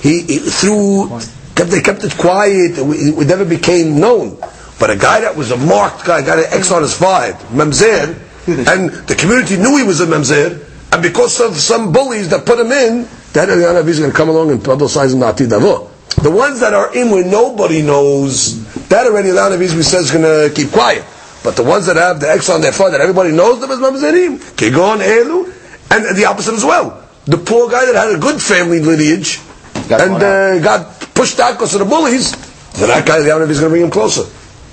[0.00, 1.20] he, he through
[1.54, 2.78] kept they kept it quiet.
[2.78, 4.36] It, it, never became known.
[4.78, 8.20] But a guy that was a marked guy, got an X on his five, mamzer,
[8.70, 12.58] and the community knew he was a mamzer, and because of some bullies that put
[12.58, 15.90] him in, that uh, he's going to come along and publicize him Nati Davo.
[16.22, 20.54] The ones that are in where nobody knows, that already Lanavis says is going to
[20.54, 21.04] keep quiet.
[21.44, 23.78] But the ones that have the X on their front that everybody knows them as
[23.78, 25.52] mamzerim, kegon elu,
[25.90, 27.06] and the opposite as well.
[27.26, 29.40] The poor guy that had a good family lineage
[29.88, 32.30] Got and uh, got pushed out because of the bullies,
[32.74, 34.22] so that guy, the Yavnev is going to bring him closer.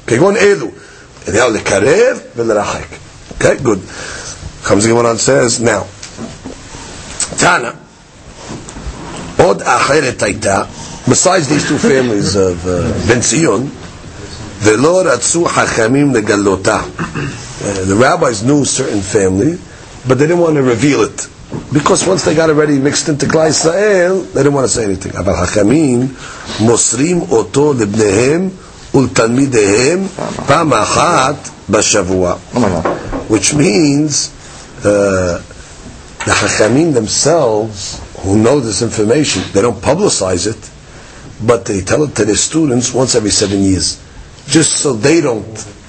[0.06, 0.72] Kegon elu.
[1.28, 3.13] And now lekarev v'lerachek.
[3.44, 3.82] Okay, good.
[4.64, 5.84] Comes the and says, now,
[7.36, 7.76] Tana,
[9.38, 10.64] od acheret aita,
[11.06, 13.70] besides these two families of uh, Ben Zion,
[14.62, 16.80] ולא רצו חכמים לגלותה.
[17.86, 19.58] The rabbis knew certain family,
[20.08, 21.28] but they didn't want to reveal it.
[21.74, 25.12] Because once they got already mixed into Klal Israel, they didn't want to say anything.
[25.18, 26.08] אבל חכמים
[26.60, 28.50] מוסרים אותו לבניהם
[28.94, 30.08] ולתלמידיהם
[30.48, 32.38] פעם אחת Bashavua.
[33.30, 34.30] Which means
[34.86, 35.42] uh,
[36.26, 40.70] the Chachamim themselves, who know this information, they don't publicize it,
[41.46, 44.02] but they tell it to their students once every seven years,
[44.48, 45.46] just so they don't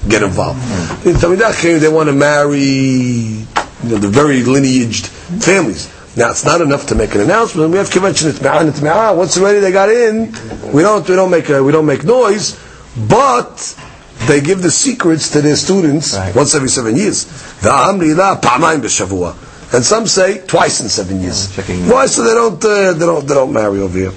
[0.07, 0.59] get involved.
[0.59, 1.79] Mm-hmm.
[1.79, 3.45] They want to marry you
[3.83, 5.07] know, the very lineaged
[5.43, 5.91] families.
[6.17, 7.71] Now it's not enough to make an announcement.
[7.71, 10.31] We have convention Once already they got in,
[10.71, 12.57] we don't we don't make a, we don't make noise,
[13.09, 13.57] but
[14.26, 16.34] they give the secrets to their students Right.
[16.34, 17.24] once every seven years.
[17.62, 19.34] V'amri la pa'amayim b'shavua.
[19.72, 21.54] And some say twice in seven years.
[21.54, 21.88] checking.
[21.88, 22.06] Why?
[22.06, 24.10] So they don't uh, they don't they don't marry over here.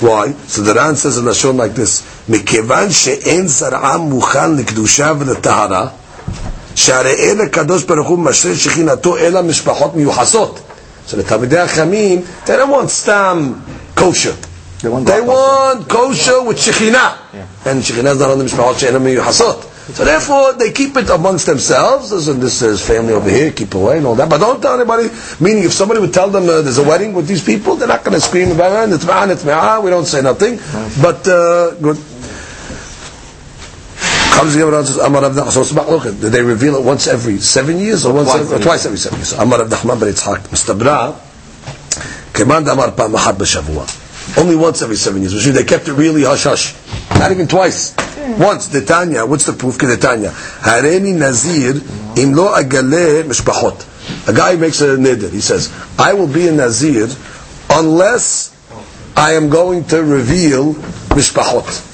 [0.00, 0.32] Why?
[0.46, 5.88] So the Ran says in Lashon like this: מכיוון שאין זרעם מוכן לקדושה ולטהרה,
[6.74, 10.60] שהרי אין הקדוש ברוך הוא משרה שכינתו אלא משפחות מיוחסות.
[11.08, 13.62] So the Talmidei Achamim, they don't want stam
[13.96, 14.34] kosher.
[14.83, 17.17] They want, kosher with shekhinah.
[17.65, 18.73] And shekhinah is not on the mishpahal.
[19.23, 19.69] hasot.
[19.91, 22.11] So therefore, they keep it amongst themselves.
[22.11, 24.29] Listen, this is family over here, keep away and all that.
[24.29, 25.09] But don't tell anybody.
[25.41, 28.03] Meaning, if somebody would tell them uh, there's a wedding with these people, they're not
[28.03, 29.83] going to scream about it.
[29.83, 30.57] We don't say nothing.
[31.01, 31.97] But, uh, good.
[34.43, 38.97] Did they reveal it once every seven years or, once twice every, or twice every
[38.97, 39.33] seven years?
[39.33, 40.47] Amar Abd Rahman ben Mr.
[40.49, 41.13] Mustabra,
[42.33, 44.02] Kemand Amar Pa Ahad B'Shavua.
[44.37, 45.33] Only once every seven years.
[45.33, 46.73] Which means they kept it really hush hush.
[47.19, 47.95] Not even twice.
[48.39, 49.25] Once, the Tanya.
[49.25, 49.77] What's the proof?
[49.77, 50.29] The Tanya.
[50.31, 51.75] Hareni Nazir
[52.17, 54.27] im lo agale mishpachot.
[54.27, 55.31] A guy makes a neder.
[55.31, 57.07] He says, I will be a Nazir
[57.69, 58.51] unless
[59.15, 61.91] I am going to reveal mishpachot.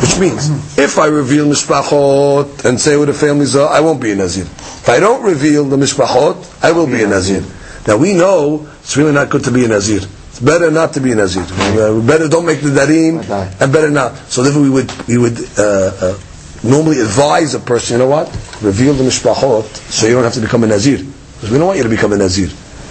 [0.00, 4.12] Which means, if I reveal mishpachot and say who the families are, I won't be
[4.12, 4.44] a Nazir.
[4.44, 7.44] If I don't reveal the mishpachot, I will be a Nazir.
[7.86, 10.00] Now we know it's really not good to be a Nazir.
[10.40, 11.42] It's better not to be a Nazir.
[11.44, 13.20] Uh, better don't make the Darim,
[13.60, 14.16] and better not.
[14.32, 16.18] So therefore we would, we would uh, uh,
[16.64, 18.26] normally advise a person, you know what?
[18.62, 20.96] Reveal the Mishpachot so you don't have to become a Nazir.
[20.96, 22.48] Because we don't want you to become a Nazir.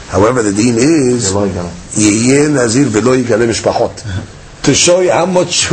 [0.10, 4.64] However, the deen is, Nazir v'lo Mishpachot.
[4.66, 5.72] To show you how much,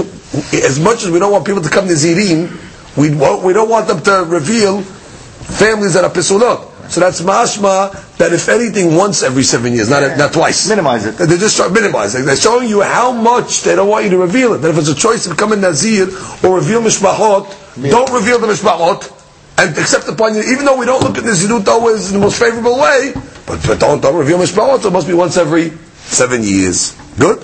[0.54, 4.00] as much as we don't want people to come Nazirim, we, we don't want them
[4.00, 6.72] to reveal families that are Pesulot.
[6.90, 10.68] So that's mashma that if anything, once every seven years, not, not twice.
[10.68, 11.12] Minimize it.
[11.16, 12.24] They're just trying minimize it.
[12.24, 14.58] They're showing you how much they don't want you to reveal it.
[14.58, 16.04] That if it's a choice to become a Nazir
[16.44, 19.12] or reveal Mishpachot, don't reveal the Mishpachot
[19.58, 22.38] and accept upon you, even though we don't look at Nazirut always in the most
[22.38, 23.12] favorable way,
[23.46, 26.92] but, but don't, don't reveal Mishpachot, so it must be once every seven years.
[27.18, 27.38] Good?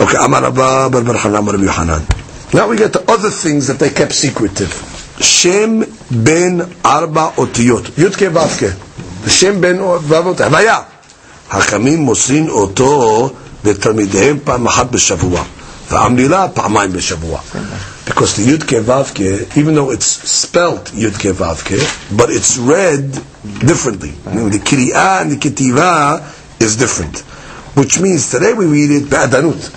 [0.00, 2.06] Okay, Amar Abba Bar Bar Hanan Bar Rabbi
[2.52, 4.95] Now we get to other things that they kept secretive.
[5.20, 8.68] שם בין ארבע אותיות, י"ק ו"ק,
[9.28, 10.78] שם בין ארבע אותיות, הוויה.
[11.50, 13.30] חכמים מוסרים אותו
[13.64, 15.42] לתלמידיהם פעם אחת בשבוע,
[15.90, 17.40] והמלילה פעמיים בשבוע.
[18.08, 19.20] Because the י"ק ו"ק,
[19.56, 21.72] even though it's spelt י"ק ו"ק,
[22.16, 23.18] but it's read
[23.64, 24.12] differently.
[24.52, 26.16] The קריאה and the כתיבה
[26.60, 27.22] is different.
[27.76, 29.70] Which means today we read it בעדנות.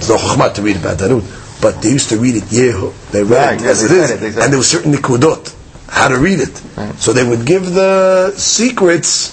[0.00, 1.24] זו חוכמה to read בעדנות.
[1.62, 2.92] But they used to read it Yehu.
[3.12, 4.10] They read Right, it as it is.
[4.10, 5.54] it, and there were certain nikudot,
[5.88, 6.54] how to read it.
[7.00, 9.32] So they would give the secrets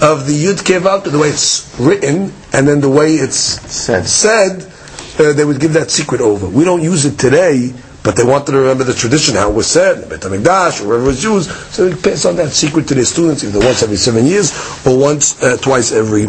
[0.00, 4.06] of the Yud Kevav, to the way it's written, and then the way it's Said.
[4.06, 4.72] said,
[5.18, 6.46] uh, they would give that secret over.
[6.48, 7.72] We don't use it today,
[8.04, 10.88] but they wanted to remember the tradition, how it was said, in Bet HaMikdash, or
[10.88, 13.82] wherever it was used, so they pass on that secret to their students, either once
[13.82, 14.52] every seven years,
[14.86, 16.28] or once, uh, twice every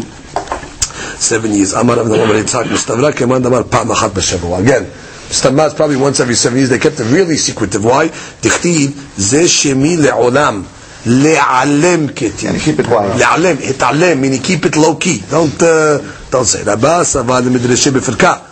[1.20, 1.74] seven years.
[1.74, 4.62] Amar Rav Nachman bar Yitzchak, Mustavra keman damar pa'am achat b'shavua.
[4.64, 4.90] Again,
[5.30, 6.70] Mistamaz probably once every seven years.
[6.70, 7.84] They kept it really secretive.
[7.84, 8.08] Why?
[8.08, 10.64] Dichtiv, ze shemi le'olam.
[11.04, 12.50] Le'alem ketiv.
[12.50, 13.20] And keep it quiet.
[13.20, 15.22] Le'alem, hitalem, meaning keep it low key.
[15.30, 16.00] Don't, uh,
[16.32, 16.64] don't say.
[16.64, 18.44] Rabba sava lemidreshe b'firka.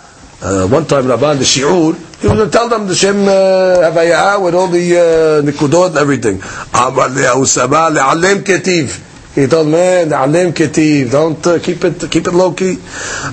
[0.42, 4.42] Uh, one time Rabba in the Shi'ur, he to tell them the Shem uh, Havayah
[4.44, 6.36] with all the uh, Nikudot and everything.
[6.74, 9.15] Amar le'ahu sava le'alem ketiv.
[9.36, 12.76] He told man, "Alem ketiv, don't uh, keep it keep it low key."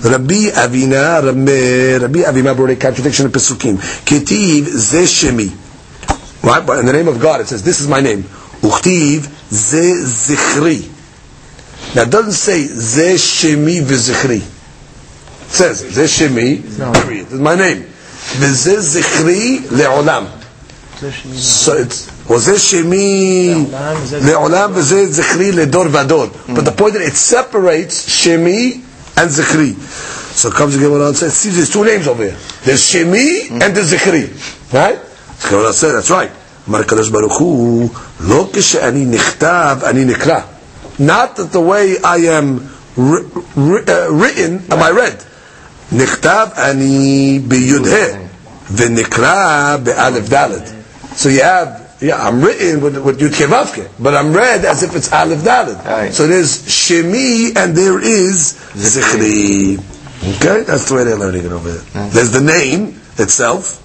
[0.03, 3.77] Rabbi Avina, Rabbi Rabbi Avina brought a contradiction in Pesukim.
[4.05, 5.49] Ketiv ze shemi.
[6.43, 6.65] Right?
[6.65, 8.23] But in the name of God, it says, this is my name.
[8.61, 10.89] Uchtiv ze zichri.
[11.95, 14.37] Now it doesn't say ze shemi v'zichri.
[14.41, 16.61] It says ze shemi,
[17.01, 17.25] period.
[17.27, 17.83] This is my name.
[17.83, 20.27] V'ze zichri le'olam.
[21.37, 23.54] So it's וזה שמי
[24.12, 26.26] לעולם וזה זכרי לדור ודור.
[26.48, 28.80] But the point that it separates shemi
[29.16, 29.74] and zikri.
[30.34, 32.36] So it comes to Gemara and says, see, there's two names over here.
[32.64, 34.24] There's shemi and there's zikri.
[34.72, 34.98] Right?
[35.40, 36.30] So Gemara said, that's right.
[36.68, 37.88] אמר הקדוש ברוך הוא,
[38.20, 40.40] לא כשאני נכתב, אני נקרא.
[41.00, 43.24] Not that the way I am ri-
[43.56, 45.22] ri- uh, written, am I read.
[45.92, 47.78] נכתב אני בי"ה,
[48.74, 50.70] ונקרא באלף דלת.
[51.16, 51.68] So you have,
[52.02, 55.12] yeah, I'm written with, with Yud Kei Vav Kei, but I'm read as if it's
[55.12, 55.84] Aleph Dalet.
[55.84, 56.12] Right.
[56.14, 59.78] So there's Shemi and there is Zichri.
[60.36, 62.08] Okay, that's the way they're learning it over there.
[62.10, 63.84] There's the name itself.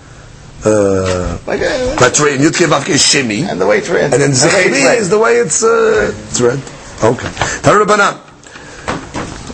[0.65, 2.39] Uh, Like, uh, that's written.
[2.45, 3.49] Yud Kei Vav Kei is Shemi.
[3.49, 4.13] and the way it's written.
[4.13, 4.97] And then The way it's Zichri read.
[4.99, 6.59] is the way it's, uh, it's read.
[7.03, 7.29] Okay.
[7.65, 8.15] Tarabanan.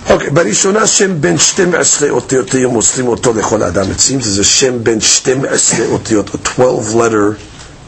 [0.10, 3.84] אוקיי, בראשונה שם בין 12 אותיות היו מוסרים אותו לכל אדם.
[3.92, 7.38] It seems there's a שם בין 12 אותיות, a 12 letter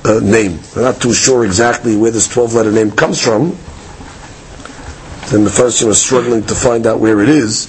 [0.07, 0.61] uh, name.
[0.75, 3.57] We're not too sure exactly where this 12 letter name comes from.
[5.31, 7.67] Then the first was struggling to find out where it is.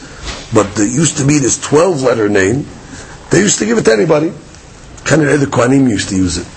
[0.53, 2.65] But there used to be this 12 letter name.
[3.31, 4.31] They used to give it to anybody.
[5.03, 6.47] Kind of the Kohanim used to use it.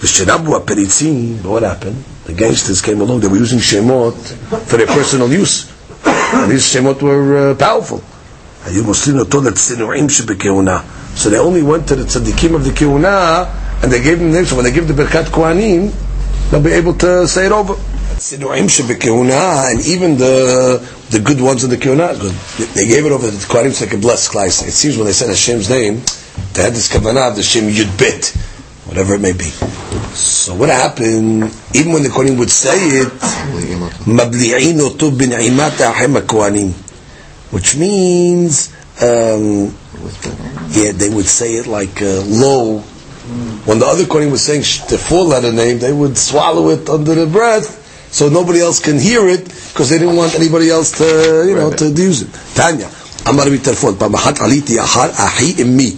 [0.00, 2.04] But what happened?
[2.24, 4.14] The gangsters came along, they were using Shemot
[4.66, 5.70] for their personal use.
[6.04, 8.02] And these Shemot were uh, powerful.
[8.64, 8.70] So
[11.30, 14.50] they only went to the tzaddikim of the kehuna and they gave them names.
[14.50, 15.92] So when they give the Birkat Kohanim,
[16.50, 17.74] they'll be able to say it over.
[19.72, 22.14] And even the the good ones in the kehuna,
[22.74, 24.68] they gave it over to the Kohanim so they could bless Klaisa.
[24.68, 26.02] It seems when they said Hashem's name,
[26.52, 28.36] they had this kavanah of the Shem Yudbet,
[28.86, 29.50] whatever it may be.
[30.14, 33.08] So what happened, even when the Kohanim would say it,
[37.50, 39.74] which means, um,
[40.70, 42.84] yeah, they would say it like uh, low
[43.65, 47.15] When the other Kohanim was saying sh- the four-letter name, they would swallow it under
[47.15, 47.67] the breath,
[48.11, 51.71] so nobody else can hear it, because they didn't want anybody else to, you know,
[51.71, 52.29] to use it.
[52.53, 52.87] Tanya,
[53.29, 55.93] אמר רבי טרפון, פעם אחת עליתי אחר אחי אמי,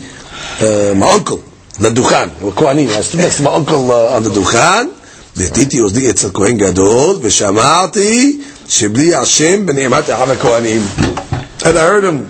[0.60, 0.63] uh,
[1.00, 1.38] my uncle,
[1.80, 4.88] לדוכן, הוא כהנים, I stood next to my uncle uh, on the דוכן,
[5.36, 8.39] והטיתי אוזני אצל כהן גדול, ושמעתי
[8.70, 10.88] שבלי השם בנעימת אחיו הכהנים.
[11.60, 12.28] And I heard him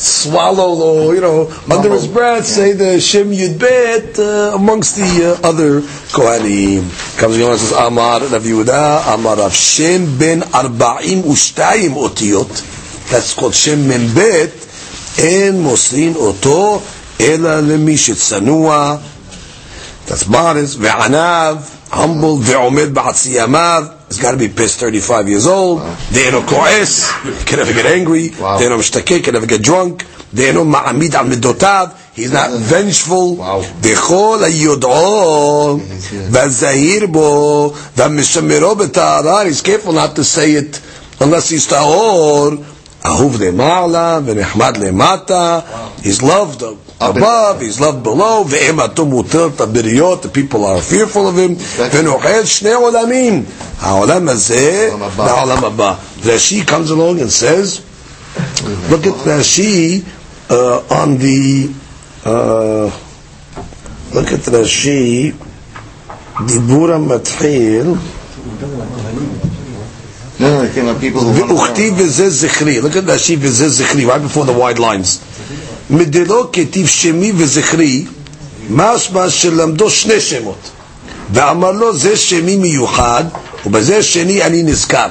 [0.00, 5.38] swallow, or, you know, under his breath, say the Shem Yud Bet uh, amongst the
[5.42, 6.88] uh, other Kohanim.
[7.18, 13.10] Comes along and says, Amar Rav Yehuda, Amar Rav Shem ben Arba'im Ushtayim Otiyot.
[13.10, 14.52] That's called Shem Ben Bet.
[15.18, 16.78] En Mosrin Oto,
[17.20, 19.02] Ela Lemi Shetzanua.
[20.06, 20.78] That's modest.
[20.78, 25.81] Ve'anav, humble, ve'omed ba'atziyamav He's got to be pissed, 35 years old.
[26.13, 27.11] De'eno ko'es,
[27.45, 28.29] can never get angry.
[28.29, 28.59] Wow.
[28.59, 30.05] De'eno mishtakeh, can never get drunk.
[30.33, 31.95] De'eno ma'amid al midotav.
[32.13, 33.35] He's not vengeful.
[33.35, 33.61] Wow.
[33.81, 35.79] De'chol ha'yod'o,
[36.29, 39.45] v'zahir bo, v'mishamiro b'ta'ara.
[39.45, 40.81] He's careful not to say it
[41.19, 42.57] unless he's ta'or.
[43.05, 45.59] אהוב למעלה ונחמד למטה.
[46.01, 46.63] He's loved
[47.01, 52.73] above, he's loved below, ואימתו מותרת הבריות, the people are fearful of him, ונוחל שני
[52.73, 53.43] עולמים,
[53.79, 55.23] העולם הזה העולם הבא.
[55.23, 55.93] והעולם הבא.
[56.23, 57.81] Rashi comes along and says,
[58.89, 60.03] look at Rashi
[60.49, 61.69] uh, on the,
[62.25, 62.89] uh,
[64.13, 65.33] look at Rashi,
[66.45, 67.93] דיבור המתחיל,
[70.37, 73.69] No, no, it came up people who want וכתיב וזה זכרי, look at Rashi וזה
[73.69, 75.19] זכרי, right before the wide lines.
[75.90, 78.04] מדלא כתיב שמי וזכרי,
[78.70, 80.70] משמע שלמדו שני שמות.
[81.32, 83.24] ואמר לו, זה שמי מיוחד,
[83.66, 85.06] ובזה שני אני נזכר.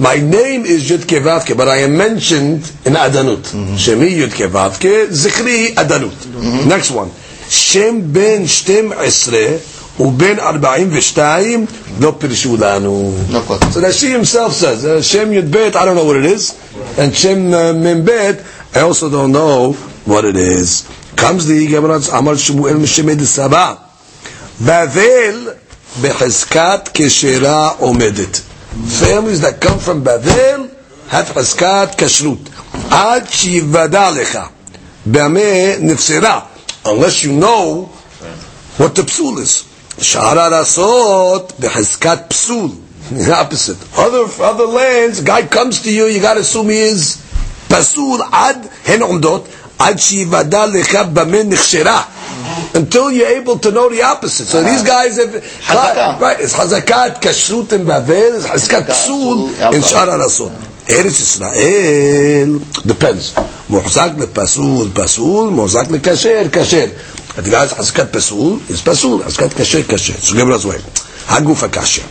[0.00, 3.52] My name is י' כו' but I am mentioned in עדנות.
[3.76, 4.68] שמי י' כו'
[5.10, 6.26] זכרי עדנות.
[6.68, 7.08] Next one.
[7.50, 9.38] שם בן 12
[10.00, 11.66] ובין 42
[12.00, 13.14] לא פירשו לנו.
[13.48, 13.72] Question.
[13.72, 15.00] So Rashi himself says, uh,
[15.32, 16.54] Yud Bet, I don't know what it is,
[16.98, 18.36] and Shem uh, Mem Bet,
[18.74, 19.74] I also don't know
[20.08, 20.88] what it is.
[21.16, 23.78] Comes the Gemara's Amar Shmuel Meshemed Saba.
[24.58, 25.54] Bavel
[26.00, 28.40] behizkat keshera omedet.
[29.00, 30.70] Families that come from Bavel
[31.08, 32.40] have hizkat kashrut.
[32.90, 34.50] Ad shivadalecha.
[35.06, 36.46] Bame nifsera.
[36.86, 37.84] Unless you know
[38.78, 39.64] what the psul is.
[39.98, 42.84] Shara rasot behizkat psul.
[43.10, 43.78] The opposite.
[43.96, 47.16] Other other lands, guy comes to you, you got to assume he is
[47.68, 49.46] pasul ad henomdot.
[49.79, 52.01] עד שיוודע לך במה נכשרה.
[52.75, 54.47] until you're able to know the opposite.
[54.47, 55.33] So these guys have
[55.69, 56.19] Hazakah.
[56.19, 56.39] right.
[56.39, 58.35] It's hazakat kashrut in Bavel.
[58.37, 59.37] It's hazakat psul
[59.75, 60.51] in Shar Arasot.
[60.87, 63.33] Eretz Israel depends.
[63.69, 66.85] מוחזק לפסול, פסול, מוחזק לכשר, כשר.
[67.37, 70.13] The guy's חזקת פסול is פסול, חזקת כשר, כשר.
[70.21, 70.81] So give us way.
[71.29, 72.01] הגוף הקשה.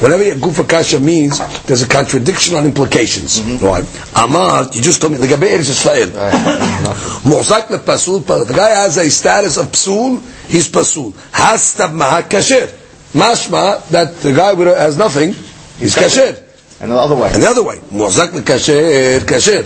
[0.00, 3.38] Whatever Gufa Kasha means, there's a contradiction on implications.
[3.38, 3.64] Mm-hmm.
[3.64, 3.84] Right?
[4.16, 6.10] Amar, you just told me, the Legabe Eretz Yisrael.
[7.22, 11.12] Mu'zak lepasul, the guy has a status of psul, he's pasul.
[11.30, 12.66] Hastab maha kasher.
[13.12, 15.32] Mashma, that the guy has nothing,
[15.78, 16.42] he's kasher.
[16.80, 17.30] And the other way.
[17.32, 17.76] And the other way.
[17.76, 19.62] Mu'zak lekasher, kasher.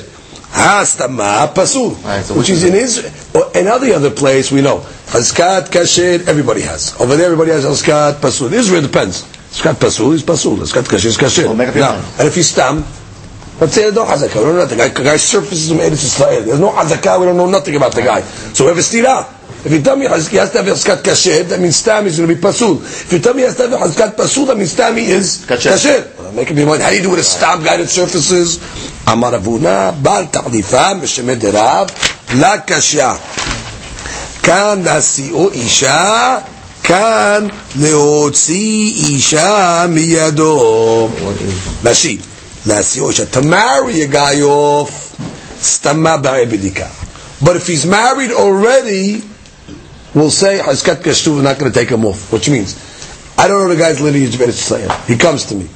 [0.52, 1.94] Hastab maha pasul.
[2.36, 4.80] Which is in Israel, or another other place we know.
[5.06, 6.94] Haskat, kasher, everybody has.
[7.00, 8.52] Over there everybody has haskat, pasul.
[8.52, 9.24] Israel depends.
[9.50, 10.56] Skrat pasul is pasul.
[10.58, 11.44] Skrat kasher is kasher.
[11.74, 12.84] Now, and if you stam,
[13.60, 14.78] let's say there's no hazakah, we don't know nothing.
[14.78, 16.42] The guy surfaces from Eretz Israel.
[16.42, 18.20] There's no hazakah, we don't know nothing about the guy.
[18.20, 19.36] So we have a stira.
[19.62, 22.30] If you tell me he has to have Hazkat Kasher, that means stam is going
[22.30, 22.80] to be Pasul.
[22.80, 25.72] If you tell me he has to have Hazkat Pasul, that means stam is Kasher.
[25.76, 26.18] kasher.
[26.18, 28.56] Well, make me mind, how do you do with a stam guy that surfaces?
[29.04, 31.92] Amaravuna, Bal Ta'lifam, Meshemed Rav,
[32.40, 33.18] La Kasha.
[34.40, 36.40] Kan Nasi'u Isha,
[36.83, 37.47] כאן
[37.79, 41.09] להוציא אישה מידו.
[41.83, 42.17] Rashi,
[42.65, 43.23] להשיאו אישה.
[43.31, 45.21] To marry a guy off,
[45.63, 46.85] סתמה בעי בדיקה.
[47.41, 49.21] But if he's married already,
[50.15, 52.31] we'll say, חזקת קשטוב, we're not going to take him off.
[52.31, 52.75] Which means,
[53.37, 55.05] I don't know the guy's lineage of Eretz Yisrael.
[55.05, 55.67] He comes to me.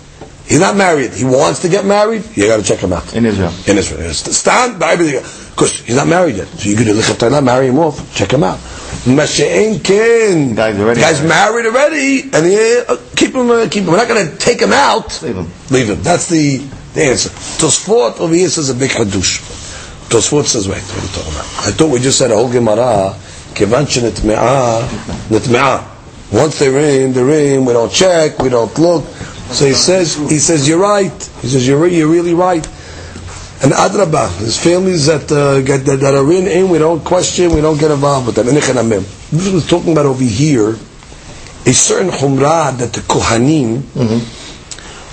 [0.48, 1.12] He's not married.
[1.12, 2.24] He wants to get married.
[2.34, 3.14] You got to check him out.
[3.16, 3.54] In Israel.
[3.68, 4.12] In Israel.
[4.14, 6.48] Stand by because he's not married yet.
[6.48, 8.16] So you could look not marry him off.
[8.16, 8.58] Check him out.
[9.05, 10.55] Mashe'en ken.
[10.55, 13.51] Guy's already Guy's married already, and yeah, uh, keep him.
[13.51, 13.91] Uh, keep him.
[13.91, 15.21] We're not going to take him out.
[15.23, 15.51] Leave him.
[15.71, 16.03] Leave him.
[16.03, 16.59] That's the
[16.95, 17.29] the answer.
[17.31, 19.41] Tosfot over here says a big hadush.
[20.09, 21.45] Tosfot says, wait, what are you talking about?
[21.67, 23.15] I thought we just said a whole Gemara.
[23.55, 24.83] Kivan shenetme'ah,
[25.29, 25.91] netme'ah.
[26.33, 27.65] Once they're in, they're in.
[27.65, 28.39] We don't check.
[28.39, 29.05] We don't look.
[29.05, 31.13] So he says, he says, you're right.
[31.43, 32.67] He says, you're, re- you're really right.
[33.65, 37.55] And Adrabah, there's families that, uh, get, that, that are in, in, we don't question,
[37.55, 38.45] we don't get involved with them.
[38.45, 40.77] This was talking about over here,
[41.65, 43.81] a certain humrah that the Kohanim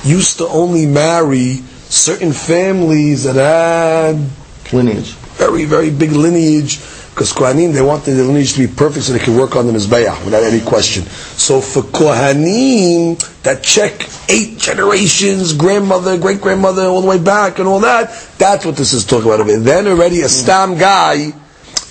[0.04, 4.30] used to only marry certain families that had
[4.74, 5.12] Lineage.
[5.38, 6.76] very, very big lineage,
[7.22, 9.74] because Kohanim, they want the lineage to be perfect so they can work on the
[9.74, 11.04] Mizbeah without any question.
[11.04, 17.68] So for Kohanim, that check eight generations, grandmother, great grandmother, all the way back and
[17.68, 18.10] all that,
[18.40, 19.46] that's what this is talking about.
[19.46, 19.60] here.
[19.60, 21.32] Then already a Stam guy,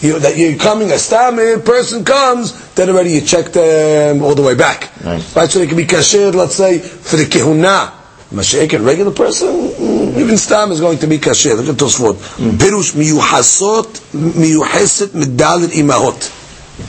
[0.01, 4.35] you know, that you're coming, a Stam person comes, then already you check them all
[4.35, 4.91] the way back.
[5.05, 5.25] Right.
[5.37, 7.93] Right, so they can be kasher, let's say, for the kehuna.
[8.33, 9.70] Mashiach, a regular person,
[10.18, 11.56] even Stam is going to be kasher.
[11.56, 12.16] Look at Tosfot.
[12.58, 16.42] Pirush miyuhasot, miyuheset medalid imahot.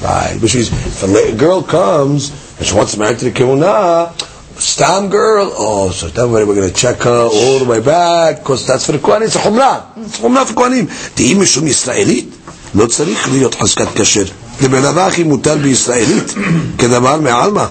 [0.02, 3.30] Right, which means if a la- girl comes and she wants to marry to the
[3.30, 4.12] kehuna,
[4.58, 8.38] Stam girl, oh, so that way we're going to check her all the way back,
[8.38, 10.86] because that's for the Kohanim, it's a חומרה, it's חומרה for כהנים.
[11.14, 12.28] תהי משום ישראלית,
[12.74, 14.24] לא צריך להיות חזקת כשר.
[14.62, 16.34] ובדבר הכי מוטל בישראלית,
[16.78, 17.66] כדבר מעלמא.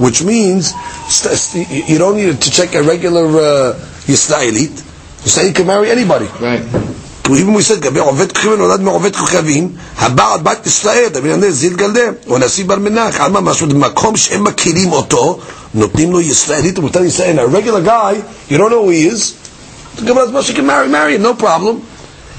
[0.00, 0.72] Which means,
[1.10, 3.74] st- st- you don't need to check a regular uh,
[4.08, 4.82] Yisraelit.
[5.24, 6.26] Yisraelit can marry anybody.
[6.40, 6.62] Right.
[7.38, 11.74] even we said, לגבי עובד כוכבים נולד מעובד כוכבים, הבעל בת ישראל, דוד הנדל זיל
[11.74, 15.38] גלדה, או נשיא בר מנח, על מה משהו, במקום שהם מכירים אותו,
[15.74, 17.38] נותנים לו ישראלית, ומותר ישראל.
[17.38, 18.14] A regular guy,
[18.50, 19.34] you don't know who he is,
[20.04, 21.80] give as much you can marry, marry him, no problem.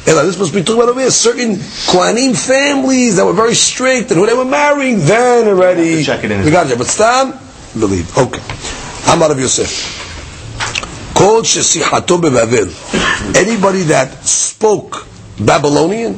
[0.07, 1.55] Ela, this must be talking about over here, certain
[1.91, 5.99] Kohanim families that were very strict, and who they were marrying, then already, You have
[5.99, 6.43] to check it in.
[6.43, 6.77] we got it.
[6.77, 7.33] But Stam,
[7.79, 8.07] believe.
[8.17, 8.41] Okay.
[9.13, 10.04] Amar of Yosef.
[11.16, 12.68] Bebavel.
[13.36, 15.06] Anybody that spoke
[15.38, 16.14] Babylonian,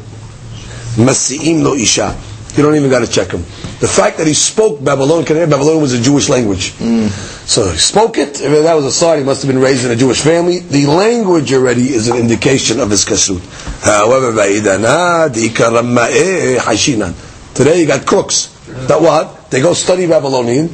[0.96, 2.16] masi'im lo isha.
[2.56, 3.42] You don't even got to check him.
[3.78, 6.72] The fact that he spoke Babylonian, Babylonian was a Jewish language.
[6.72, 7.06] Hmm.
[7.46, 8.40] So he spoke it.
[8.40, 10.58] If that was a sign, he must have been raised in a Jewish family.
[10.58, 13.40] The language already is an indication of his kashrut.
[13.84, 17.14] However, va'idana di'ikar ramma'eh hashinan.
[17.54, 18.48] Today you got cooks.
[18.88, 19.50] That what?
[19.50, 20.68] They go study Babylonian.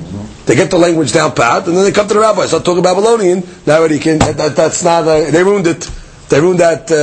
[0.47, 2.53] They get the language down pat, and then they come to the rabbis.
[2.53, 3.43] I talk talking Babylonian.
[3.67, 4.19] Now he can.
[4.19, 5.05] That, that, that's not.
[5.09, 5.91] A, they ruined it.
[6.29, 6.95] They ruined that uh,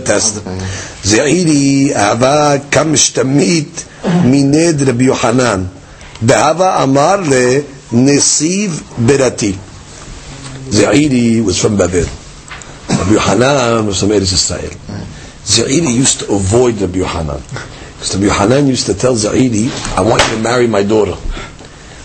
[0.00, 0.44] uh, test.
[1.04, 3.86] Zahiri Ava Kamshtamit
[4.24, 5.68] Mined Rabbi Yohanan.
[6.20, 7.62] Behava Amar Le
[7.92, 8.68] Nesiv
[9.06, 9.52] Berati.
[10.70, 12.06] Zahiri was from Babel.
[12.88, 14.74] Rabbi Yohanan was from Eretz Yisrael.
[15.44, 17.40] Zahiri used to avoid Rabbi Yohanan.
[17.42, 21.16] Because Rabbi Yohanan used to tell Zahiri, I want you to marry my daughter.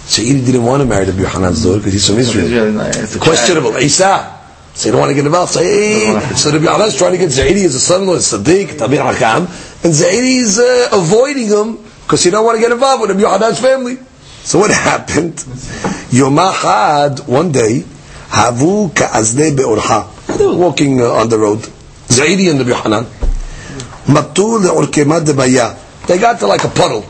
[0.05, 2.45] Zaidi didn't want to marry Rabbi Yohanan's daughter because he's from Israel.
[2.45, 3.77] Israel, it's Questionable.
[3.77, 4.39] Isa.
[4.75, 5.53] So you don't want to get involved.
[5.53, 6.19] Say, hey.
[6.35, 9.41] So Rabbi Yohanan's trying to get Zaidi as a son-in-law, Sadiq, Tabir Hakam,
[9.83, 13.21] and Zaidi is uh, avoiding him because he don't want to get involved with Rabbi
[13.21, 13.97] Yohanan's family.
[14.43, 15.39] So what happened?
[16.11, 17.83] Yom Ahad, one day,
[18.29, 20.37] Havu ka'azne be'orha.
[20.37, 21.59] They were walking uh, on the road.
[22.09, 23.05] Zaidi and Rabbi Yohanan.
[24.07, 25.77] Matu le'orkema debaya.
[26.07, 27.05] They got to like a puddle.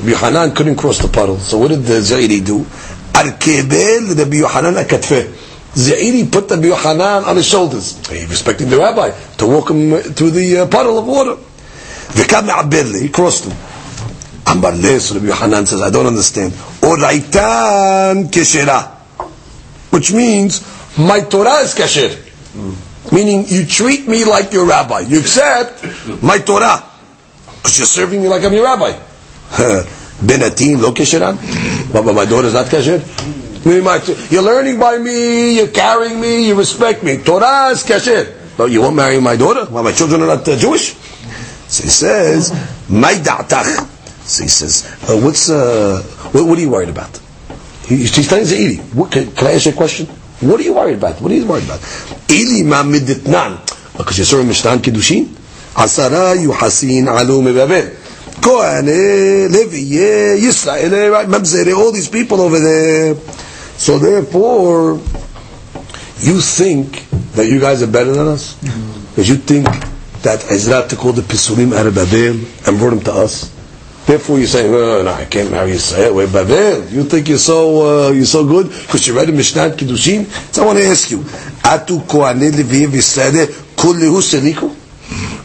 [0.00, 1.36] Rabbi Yohanan couldn't cross the puddle.
[1.36, 2.60] So what did the Zaidi do?
[3.12, 5.30] Arkebel Rabbi Yohanan akatfeh.
[5.74, 8.08] Zaidi put Rabbi Yohanan on his shoulders.
[8.08, 11.34] He respecting the rabbi to walk him uh, through the uh, puddle of water.
[12.14, 13.56] V'kam me'abel, he crossed him.
[14.46, 16.52] Ambar Les, Rabbi Yohanan says, I don't understand.
[16.80, 18.88] Oraitan keshera.
[19.90, 20.66] Which means,
[20.98, 22.16] my Torah is kasher.
[23.12, 25.00] Meaning, you treat me like your rabbi.
[25.00, 25.84] You accept
[26.22, 26.82] my Torah.
[27.56, 28.98] Because you're serving me like I'm your rabbi.
[29.50, 31.36] Benatin lo kesheran.
[31.92, 33.00] But my daughter is not kasher.
[34.30, 37.18] You're learning by me, you're carrying me, you respect me.
[37.18, 38.36] Torah is kasher.
[38.56, 39.70] But you won't marry my daughter?
[39.70, 40.94] Well, my children are not uh, Jewish?
[41.68, 42.52] So he says,
[42.88, 43.86] "My da'atach."
[44.26, 47.18] So he says, uh, "What's uh, what, what are you worried about?"
[47.86, 50.06] He, he's telling Zaidi, what, can, can I ask you a question?
[50.40, 51.20] What are you worried about?
[51.20, 51.80] What are you worried about?
[52.30, 53.58] Ili ma miditnan.
[53.96, 55.26] Because you saw Mishtan Kiddushin.
[55.74, 57.96] Asara yuhasin alu mebabel.
[58.40, 61.28] Kohane, eh, Levi, eh, Yisrael, eh, right?
[61.28, 63.14] Mamzere, all these people over there.
[63.76, 64.94] So therefore,
[66.20, 68.54] you think that you guys are better than us?
[68.56, 69.00] Mm-hmm.
[69.10, 69.66] Because you think
[70.22, 73.50] that Ezra took all the Pisulim out of Babel and brought them to us?
[74.06, 76.14] Therefore, you're saying, "Oh, no, I can't marry Israel.
[76.16, 76.88] We're Babel.
[76.88, 80.26] You think you're so uh, you're so good because you read the Mishnah Kiddushin.
[80.52, 81.18] So I want to ask you,
[81.62, 84.79] Atu Kohanim Levi Yisrael Kullehu Seliku?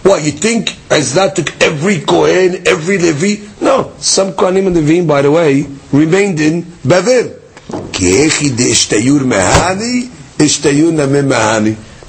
[0.05, 3.43] What you think Is that every Kohen, every Levi?
[3.59, 7.41] No, some Kohanim and Levim, by the way, remained in Bavel.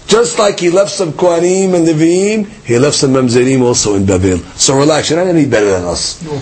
[0.07, 4.39] Just like he left some Kohanim and Levim, he left some Mamzerim also in Babel.
[4.55, 6.23] So relax, you're not any better than us.
[6.23, 6.41] No.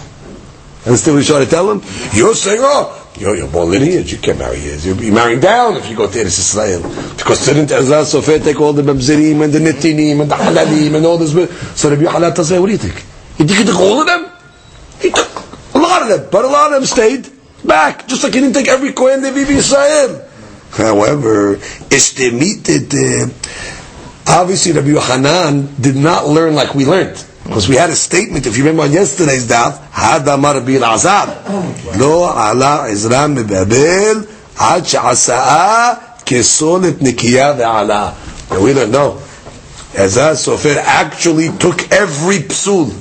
[0.84, 1.80] Understand what he's trying to tell him?
[2.12, 4.84] You're saying, oh, you're, you're born lineage, you can't marry his.
[4.84, 6.82] You'll be marrying down if you go to Eretz Israel.
[7.16, 11.06] Because didn't Ezra Sofer take all the Mamzerim and the Netinim and the Halalim and
[11.06, 11.32] all this?
[11.80, 12.94] So Rabbi tells me, what do you think?
[13.38, 14.30] You think he took all of them?
[15.00, 15.30] He took
[15.74, 17.30] a lot of them, but a lot of them stayed
[17.64, 20.28] back, just like he didn't take every Kohen Levi Israel.
[20.70, 21.56] However,
[21.90, 23.28] estimated, uh,
[24.26, 27.24] obviously Rabbi Yohanan did not learn like we learned.
[27.44, 31.26] Because we had a statement, if you remember on yesterday's daf, Hadamar Rabbi Azar.
[31.98, 34.26] Lo ala Ezra mebabel
[34.58, 38.14] ad she'asa'a kesolet nikiya ve'ala.
[38.50, 39.20] And we don't know.
[39.94, 42.92] Ezra Sofer actually took every psul.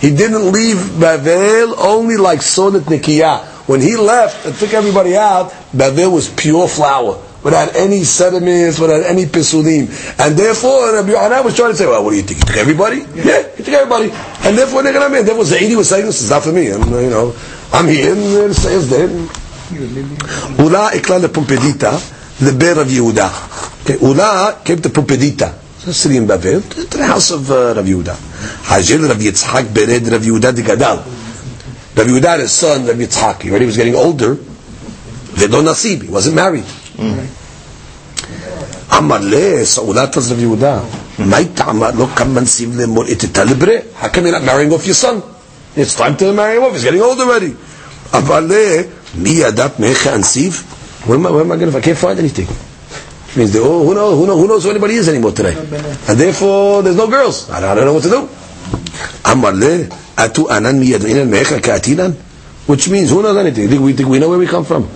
[0.00, 3.44] He didn't leave Babel only like sonet nikiya.
[3.68, 9.02] When he left and took everybody out, Babel was pure flour without any sediments, without
[9.04, 9.88] any pisulim.
[10.18, 12.40] And therefore, Rabbi Yohanan was trying to say, well, what do you think?
[12.40, 12.98] He took everybody?
[13.14, 14.10] Yeah, he took everybody.
[14.46, 16.70] And therefore, they're going to Therefore, Zaidi was saying, this is not for me.
[16.70, 17.34] I'm, you know,
[17.72, 19.08] I'm here, and the sales there.
[20.58, 21.92] Ula ikla lepumpedita,
[22.40, 23.82] leber Rav Yehuda.
[23.82, 25.54] Okay, Ula came to Pumbedita.
[25.80, 28.14] City in Babel, to the house of uh, Rav Yehuda.
[28.64, 30.98] Hajil Rav Yitzhak bered Rav Yehuda de Gadal.
[31.96, 34.34] Rav Yehuda, his son, Rav Yitzhak, he already was getting older.
[34.34, 36.64] Vedo Nasib, he wasn't married.
[37.00, 37.26] Mm.
[39.30, 40.84] Le, Sa'ulat was Rav Yehuda.
[41.26, 43.92] May ta'amar lo kam mansiv le mor itita lebre.
[43.94, 45.22] How come you're not marrying off your son?
[45.76, 47.56] It's time to marry him off, he's getting old already.
[48.12, 48.84] Le,
[49.16, 50.62] mi yadat mecha ansiv.
[51.06, 52.46] Where am I, where am I going to, I can't find anything.
[53.36, 55.54] Means, they, oh, who knows, who knows, who knows who anybody is anymore today?
[55.56, 57.48] And therefore, there's no girls.
[57.48, 58.28] I don't, I don't know what to do.
[59.56, 62.12] Le, atu anan mi yadrinan mecha ka'atinan.
[62.66, 63.80] Which means, who knows anything?
[63.80, 64.88] We think we know where we come from.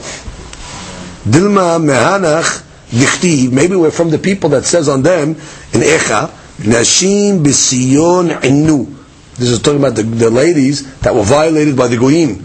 [1.24, 3.50] Dilma mehanach dichtiv.
[3.52, 8.94] Maybe we're from the people that says on them in Echa, Nashim b'Sion inu.
[9.36, 12.44] This is talking about the, the ladies that were violated by the Goyim.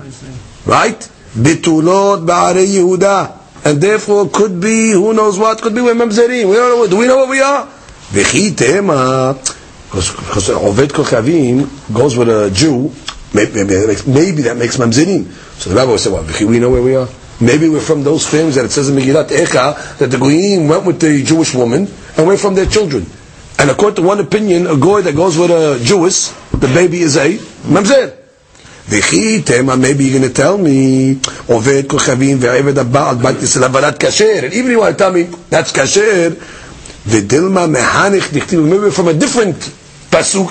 [0.66, 0.98] Right?
[1.36, 3.38] Bitulot ba'arei Yehuda.
[3.66, 6.50] And therefore could be, who knows what, could be we're Mamzerim.
[6.50, 7.68] We don't know, do we know what we are?
[8.12, 9.38] V'chi tema.
[9.92, 12.92] Because Oved Kochavim goes with a Jew,
[13.34, 15.26] maybe, maybe, that makes, maybe that makes Mamzerim.
[15.60, 17.08] So the rabbi would say, well, we know where we are.
[17.42, 20.86] Maybe we're from those families that it says in Megillat Echa that the Goyim went
[20.86, 21.88] with the Jewish woman
[22.18, 23.06] and we're from their children.
[23.58, 27.16] And according to one opinion, a goy that goes with a Jewess, the baby is
[27.18, 27.38] a
[27.68, 28.16] mamzer.
[28.88, 34.00] V'chi tema, maybe you're going to tell me, Oved kochavim ve'eved ha'ba'al bat yisrael avalat
[34.00, 34.46] kasher.
[34.46, 39.14] And even you want to tell me that's kasher, v'dilma mehanich dichtiv, maybe from a
[39.14, 39.56] different
[40.10, 40.50] pasuk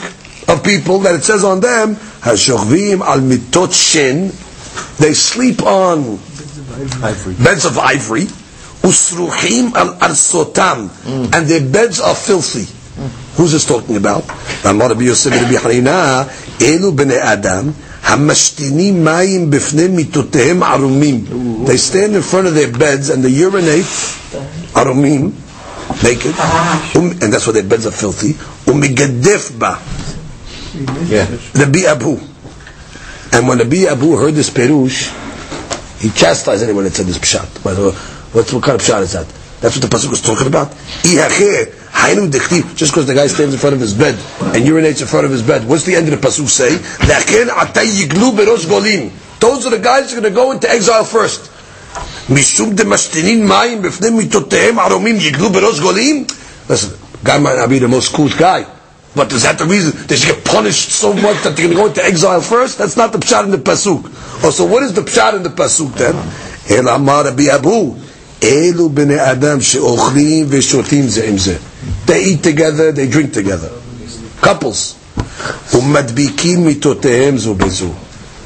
[0.49, 4.29] of people that it says on them, ha'shochvim al mitot shen,
[4.99, 6.19] they sleep on
[7.44, 8.26] beds of ivory,
[8.84, 10.90] usruchim al arsotam,
[11.34, 12.68] and their beds are filthy.
[13.36, 14.24] Who's this talking about?
[14.66, 16.26] Amar Rabbi Yosef Rabbi Hanina,
[16.60, 17.74] Elu bnei Adam,
[18.04, 21.26] המשתינים מים בפני מיטותיהם ערומים.
[21.66, 23.86] They stand in front of their beds and they urinate,
[24.76, 25.32] ערומים,
[26.04, 26.36] naked,
[26.96, 28.34] um, and that's why their beds are filthy,
[28.68, 29.76] ומגדף בה.
[31.10, 31.26] Yeah.
[31.56, 32.20] Rabbi Abu.
[33.32, 35.10] And when Rabbi Abu heard this perush,
[36.00, 37.64] he chastised anyone that said this pshat.
[37.64, 37.96] By the way,
[38.34, 39.28] What, what kind of pshat is that?
[39.62, 40.72] That's what the pasuk was talking about.
[41.06, 42.76] Ihacher, hainu dechtiv.
[42.76, 45.32] Just because the guy stands in front of his bed and urinates in front of
[45.32, 46.76] his bed, what's the end of the pasuk say?
[47.06, 49.12] Lachen atay yiglu berosh golim.
[49.40, 51.52] Those are the guys who are going to go into exile first.
[52.30, 56.26] משום דמשתינין מים בפני מיטותיהם ערומים יגלו בראש גולים?
[56.70, 56.90] Listen,
[57.24, 58.66] guy might not be the most cool guy,
[59.18, 61.76] but is that the reason they should get punished so much that they're going to
[61.76, 62.78] go into exile first?
[62.80, 64.02] That's not the pshat in the pasuk.
[64.44, 66.16] Oh, so what is the pshat in the pasuk then?
[66.70, 67.96] El amar Rabbi Abu,
[68.44, 71.56] אלו בני אדם שאוכלים ושותים זה עם זה.
[72.08, 73.70] They eat together, they drink together.
[74.42, 74.96] Couples.
[75.74, 77.94] ומדביקים מיטותיהם זו בזו.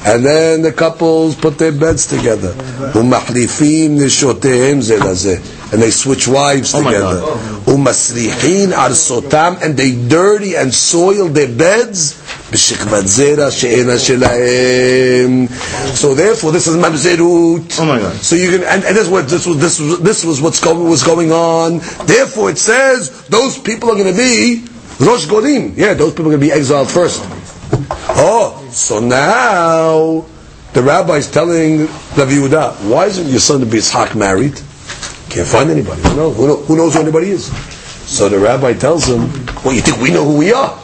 [0.05, 2.53] And then the couples put their beds together.
[2.95, 5.38] ומחליפים נשותיהם זה לזה.
[5.72, 7.22] And they switch wives my together.
[7.68, 12.14] ומסריחין ארסותם, and they dirty and soil their beds
[12.51, 15.47] בשכבת זרע שאינה שלהם.
[15.95, 17.80] So therefore, this is mamzerut.
[17.80, 18.16] Oh my God.
[18.22, 20.89] So you can, and, and this was this was this was this was what's going
[20.89, 21.80] was going on.
[22.05, 24.64] Therefore, it says those people are going to be
[24.99, 25.76] rosh golim.
[25.76, 27.22] Yeah, those people are going to be exiled first.
[28.10, 30.25] Oh, so now
[30.73, 31.81] the rabbi is telling
[32.16, 34.55] Rabbi Yehuda, why isn't your son to be Yitzhak married?
[35.29, 36.01] Can't find anybody.
[36.03, 36.37] Who knows?
[36.37, 37.47] Who, know, who knows who anybody is?
[38.09, 39.29] So the rabbi tells him,
[39.64, 40.79] well, you think we know who we are?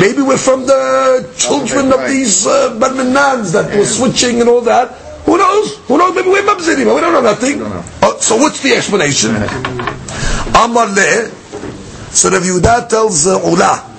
[0.00, 4.92] Maybe we're from the children of these uh, Badminans that were switching and all that.
[5.26, 5.76] Who knows?
[5.86, 6.14] Who knows?
[6.14, 6.94] Maybe we're Mamzerim.
[6.94, 7.60] We don't know nothing.
[8.02, 9.34] Oh, so what's the explanation?
[10.54, 10.88] Amar.
[12.14, 13.90] So Rav Yehuda tells uh,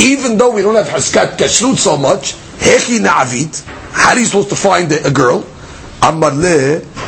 [0.00, 4.48] even though we don't have Haskat Kashrut so much, Hechi Na'avit, how are you supposed
[4.50, 5.44] to find a, girl?
[6.02, 6.32] Amar.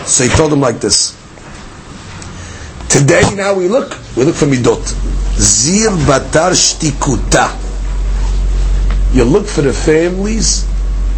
[0.07, 1.14] So he told him like this.
[2.88, 4.82] Today now we look, we look for Midot.
[5.38, 7.55] Zir Batar Shtikuta.
[9.14, 10.66] You look for the families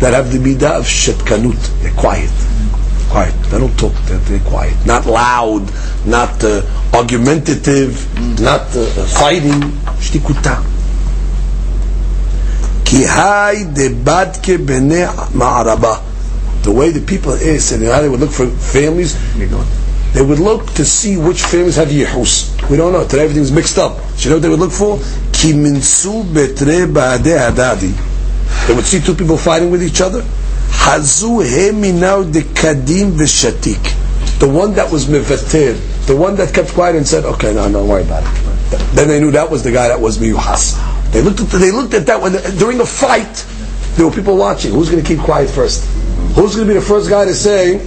[0.00, 1.58] that have the midah of shetkanut.
[1.82, 2.30] They're quiet.
[3.10, 3.34] Quiet.
[3.50, 3.92] They don't talk.
[4.06, 4.74] They're, they're quiet.
[4.86, 5.70] Not loud.
[6.06, 6.62] Not uh,
[6.94, 7.98] argumentative.
[8.40, 8.86] Not uh,
[9.18, 9.60] fighting.
[10.00, 10.79] Shtikuta.
[12.90, 16.02] Ki hay debadke bene ma'araba.
[16.64, 19.14] The way the people and how they would look for families,
[20.12, 22.50] they would look to see which families have yehus.
[22.68, 23.06] We don't know.
[23.06, 24.00] Today everything's mixed up.
[24.16, 24.98] So you know what they would look for?
[25.32, 28.66] Ki minsu betre hadadi.
[28.66, 30.22] They would see two people fighting with each other.
[30.22, 34.38] Hazu heminau de kadim v'shatik.
[34.40, 35.76] The one that was mevatir,
[36.06, 39.20] the one that kept quiet and said, "Okay, no, don't worry about it." Then they
[39.20, 40.89] knew that was the guy that was miyuhas.
[41.10, 43.46] They looked at they looked at that when during a fight.
[43.96, 44.72] There were people watching.
[44.72, 45.84] Who's going to keep quiet first?
[46.36, 47.84] Who's going to be the first guy to say,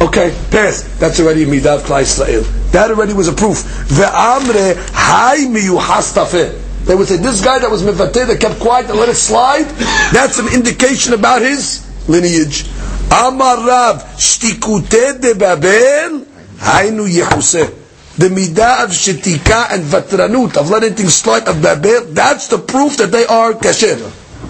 [0.00, 0.82] Okay, pass.
[0.98, 2.42] That's already midav klai Israel.
[2.72, 3.62] That already was a proof.
[3.88, 8.98] Ve'amre hay miyuhas They would say, this guy that was mevateh, that kept quiet and
[8.98, 9.64] let it slide,
[10.12, 12.66] that's an indication about his lineage.
[13.10, 16.26] Amar Rav, shtikute de Babel,
[16.58, 17.83] haynu yehuseh.
[18.16, 22.96] The midah of shetika and vatranut, of letting things slide of Babel, that's the proof
[22.98, 23.98] that they are kasher.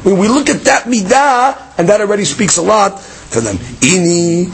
[0.04, 3.56] When we look at that midah, and that already speaks a lot for them.
[3.56, 4.46] Ini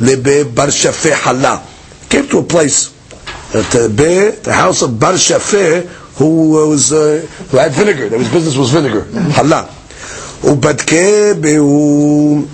[0.00, 2.08] lebe bar shafeh.
[2.08, 2.90] Came to a place
[3.54, 5.86] at uh, Be, the house of Bar Shafeh,
[6.18, 8.08] who was uh, who had vinegar.
[8.08, 9.06] That his business was vinegar.
[9.32, 9.68] Hala.
[10.42, 12.48] Ubadke be'u,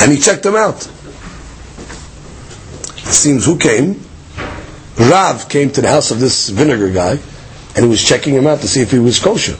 [0.00, 0.88] and he checked them out.
[3.10, 4.00] Seems who came?
[4.98, 7.18] Rav came to the house of this vinegar guy,
[7.74, 9.56] and he was checking him out to see if he was kosher.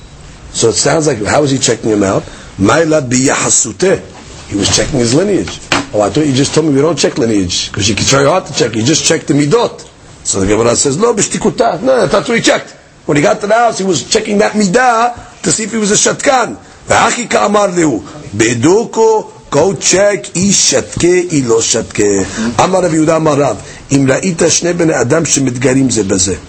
[0.50, 2.22] So it sounds like how was he checking him out?
[2.58, 4.48] Maila biyahasuteh.
[4.48, 5.60] He was checking his lineage.
[5.92, 8.24] Oh, I thought you just told me we don't check lineage because you can try
[8.24, 8.74] hard to check.
[8.74, 9.80] You just check the midot.
[10.26, 11.82] So the Gemara says, no, b'shtikuta.
[11.82, 12.72] No, that's what he checked.
[13.06, 15.78] When he got to the house, he was checking that midah to see if he
[15.78, 16.56] was a shatkan.
[16.88, 18.00] Ka'amar lehu.
[18.36, 22.23] Bedoko, go check, ish shatke, i lo shatke.
[22.63, 23.57] Amar Rav Yehuda Amar Rav.
[23.91, 26.39] Im ra'ita shne bnei adam shemitgarim ze bezeh.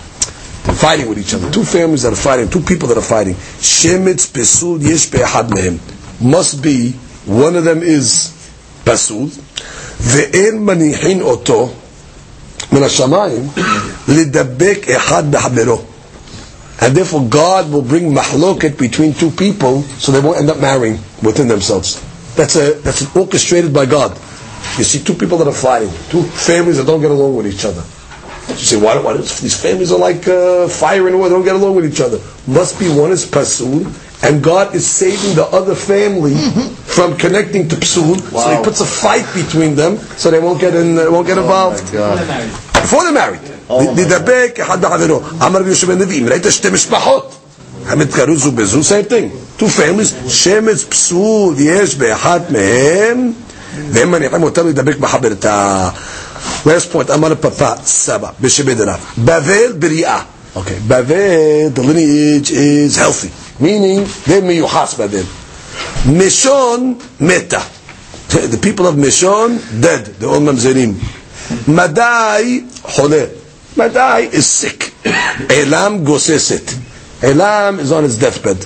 [0.64, 1.50] They're fighting with each other.
[1.50, 3.34] Two families that are fighting, two people that are fighting.
[3.34, 5.78] Shemitz pesul yesh be'ahad mehem.
[6.20, 6.92] Must be,
[7.26, 8.32] one of them is
[8.84, 9.28] פסול,
[10.00, 11.72] ואין מניחין אותו
[12.72, 13.48] מן השמיים
[14.08, 15.82] לדבק אחד בחברו.
[16.80, 20.98] And therefore God will bring mahloket between two people so they won't end up marrying
[21.22, 21.98] within themselves.
[22.38, 24.12] That's a that's orchestrated by God.
[24.78, 27.64] You see two people that are fighting, two families that don't get along with each
[27.64, 27.82] other.
[28.48, 31.54] You say, why, why these families are like uh, fire and oil, they don't get
[31.56, 32.18] along with each other.
[32.46, 33.86] Must be one is pasul
[34.22, 36.34] and God is saving the other family
[36.96, 38.20] from connecting to psul.
[38.20, 41.38] So He puts a fight between them, so they won't get in, they won't get
[41.38, 41.84] involved.
[42.82, 43.40] before they're married.
[43.96, 45.20] לדבק אחד בחברו.
[45.46, 47.34] אמר רבי יהושע בן לוי, אם ראית שתי משפחות,
[47.88, 49.60] המתקררו זו בזו, same thing.
[49.60, 53.32] Two families, שמץ פסול יש באחת מהם,
[53.90, 55.88] והם מניחים אותם לדבק בחברתה.
[56.66, 58.98] last point, אמר פאפה, סבא, בשבט דרב.
[59.18, 60.20] בבל בריאה.
[60.56, 63.62] Okay, בבל, the lineage is healthy.
[63.62, 65.22] Meaning, they מיוחס בבל.
[66.06, 67.60] משון מתה.
[68.30, 70.94] The people of Mishon, dead, the old ממזרים.
[71.68, 73.24] מדי, חולה.
[73.76, 75.08] מדי is sick.
[75.48, 76.70] עילם גוססת.
[77.21, 78.65] Elam is on his deathbed.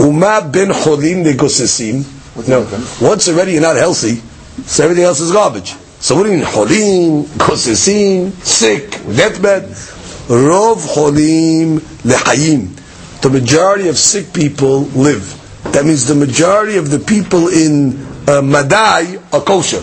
[0.00, 2.04] Uma ben cholim negosesim.
[2.48, 2.66] No,
[3.06, 4.16] once already you're not healthy,
[4.66, 5.74] so everything else is garbage.
[6.00, 9.64] So what do you mean cholim, gosesim, sick, deathbed?
[10.28, 13.20] Rov cholim lehayim.
[13.20, 15.36] The majority of sick people live.
[15.72, 19.82] That means the majority of the people in uh, Madai are kosher.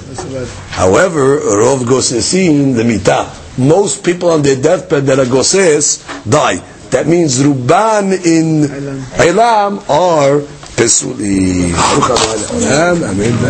[0.71, 3.29] However, Rov gosesim, the mitah.
[3.59, 6.61] Most people on their deathbed that are goses die.
[6.91, 8.63] That means Ruban in
[9.19, 10.39] Ilam are
[10.77, 11.73] Pesuli.
[13.03, 13.47] Amen.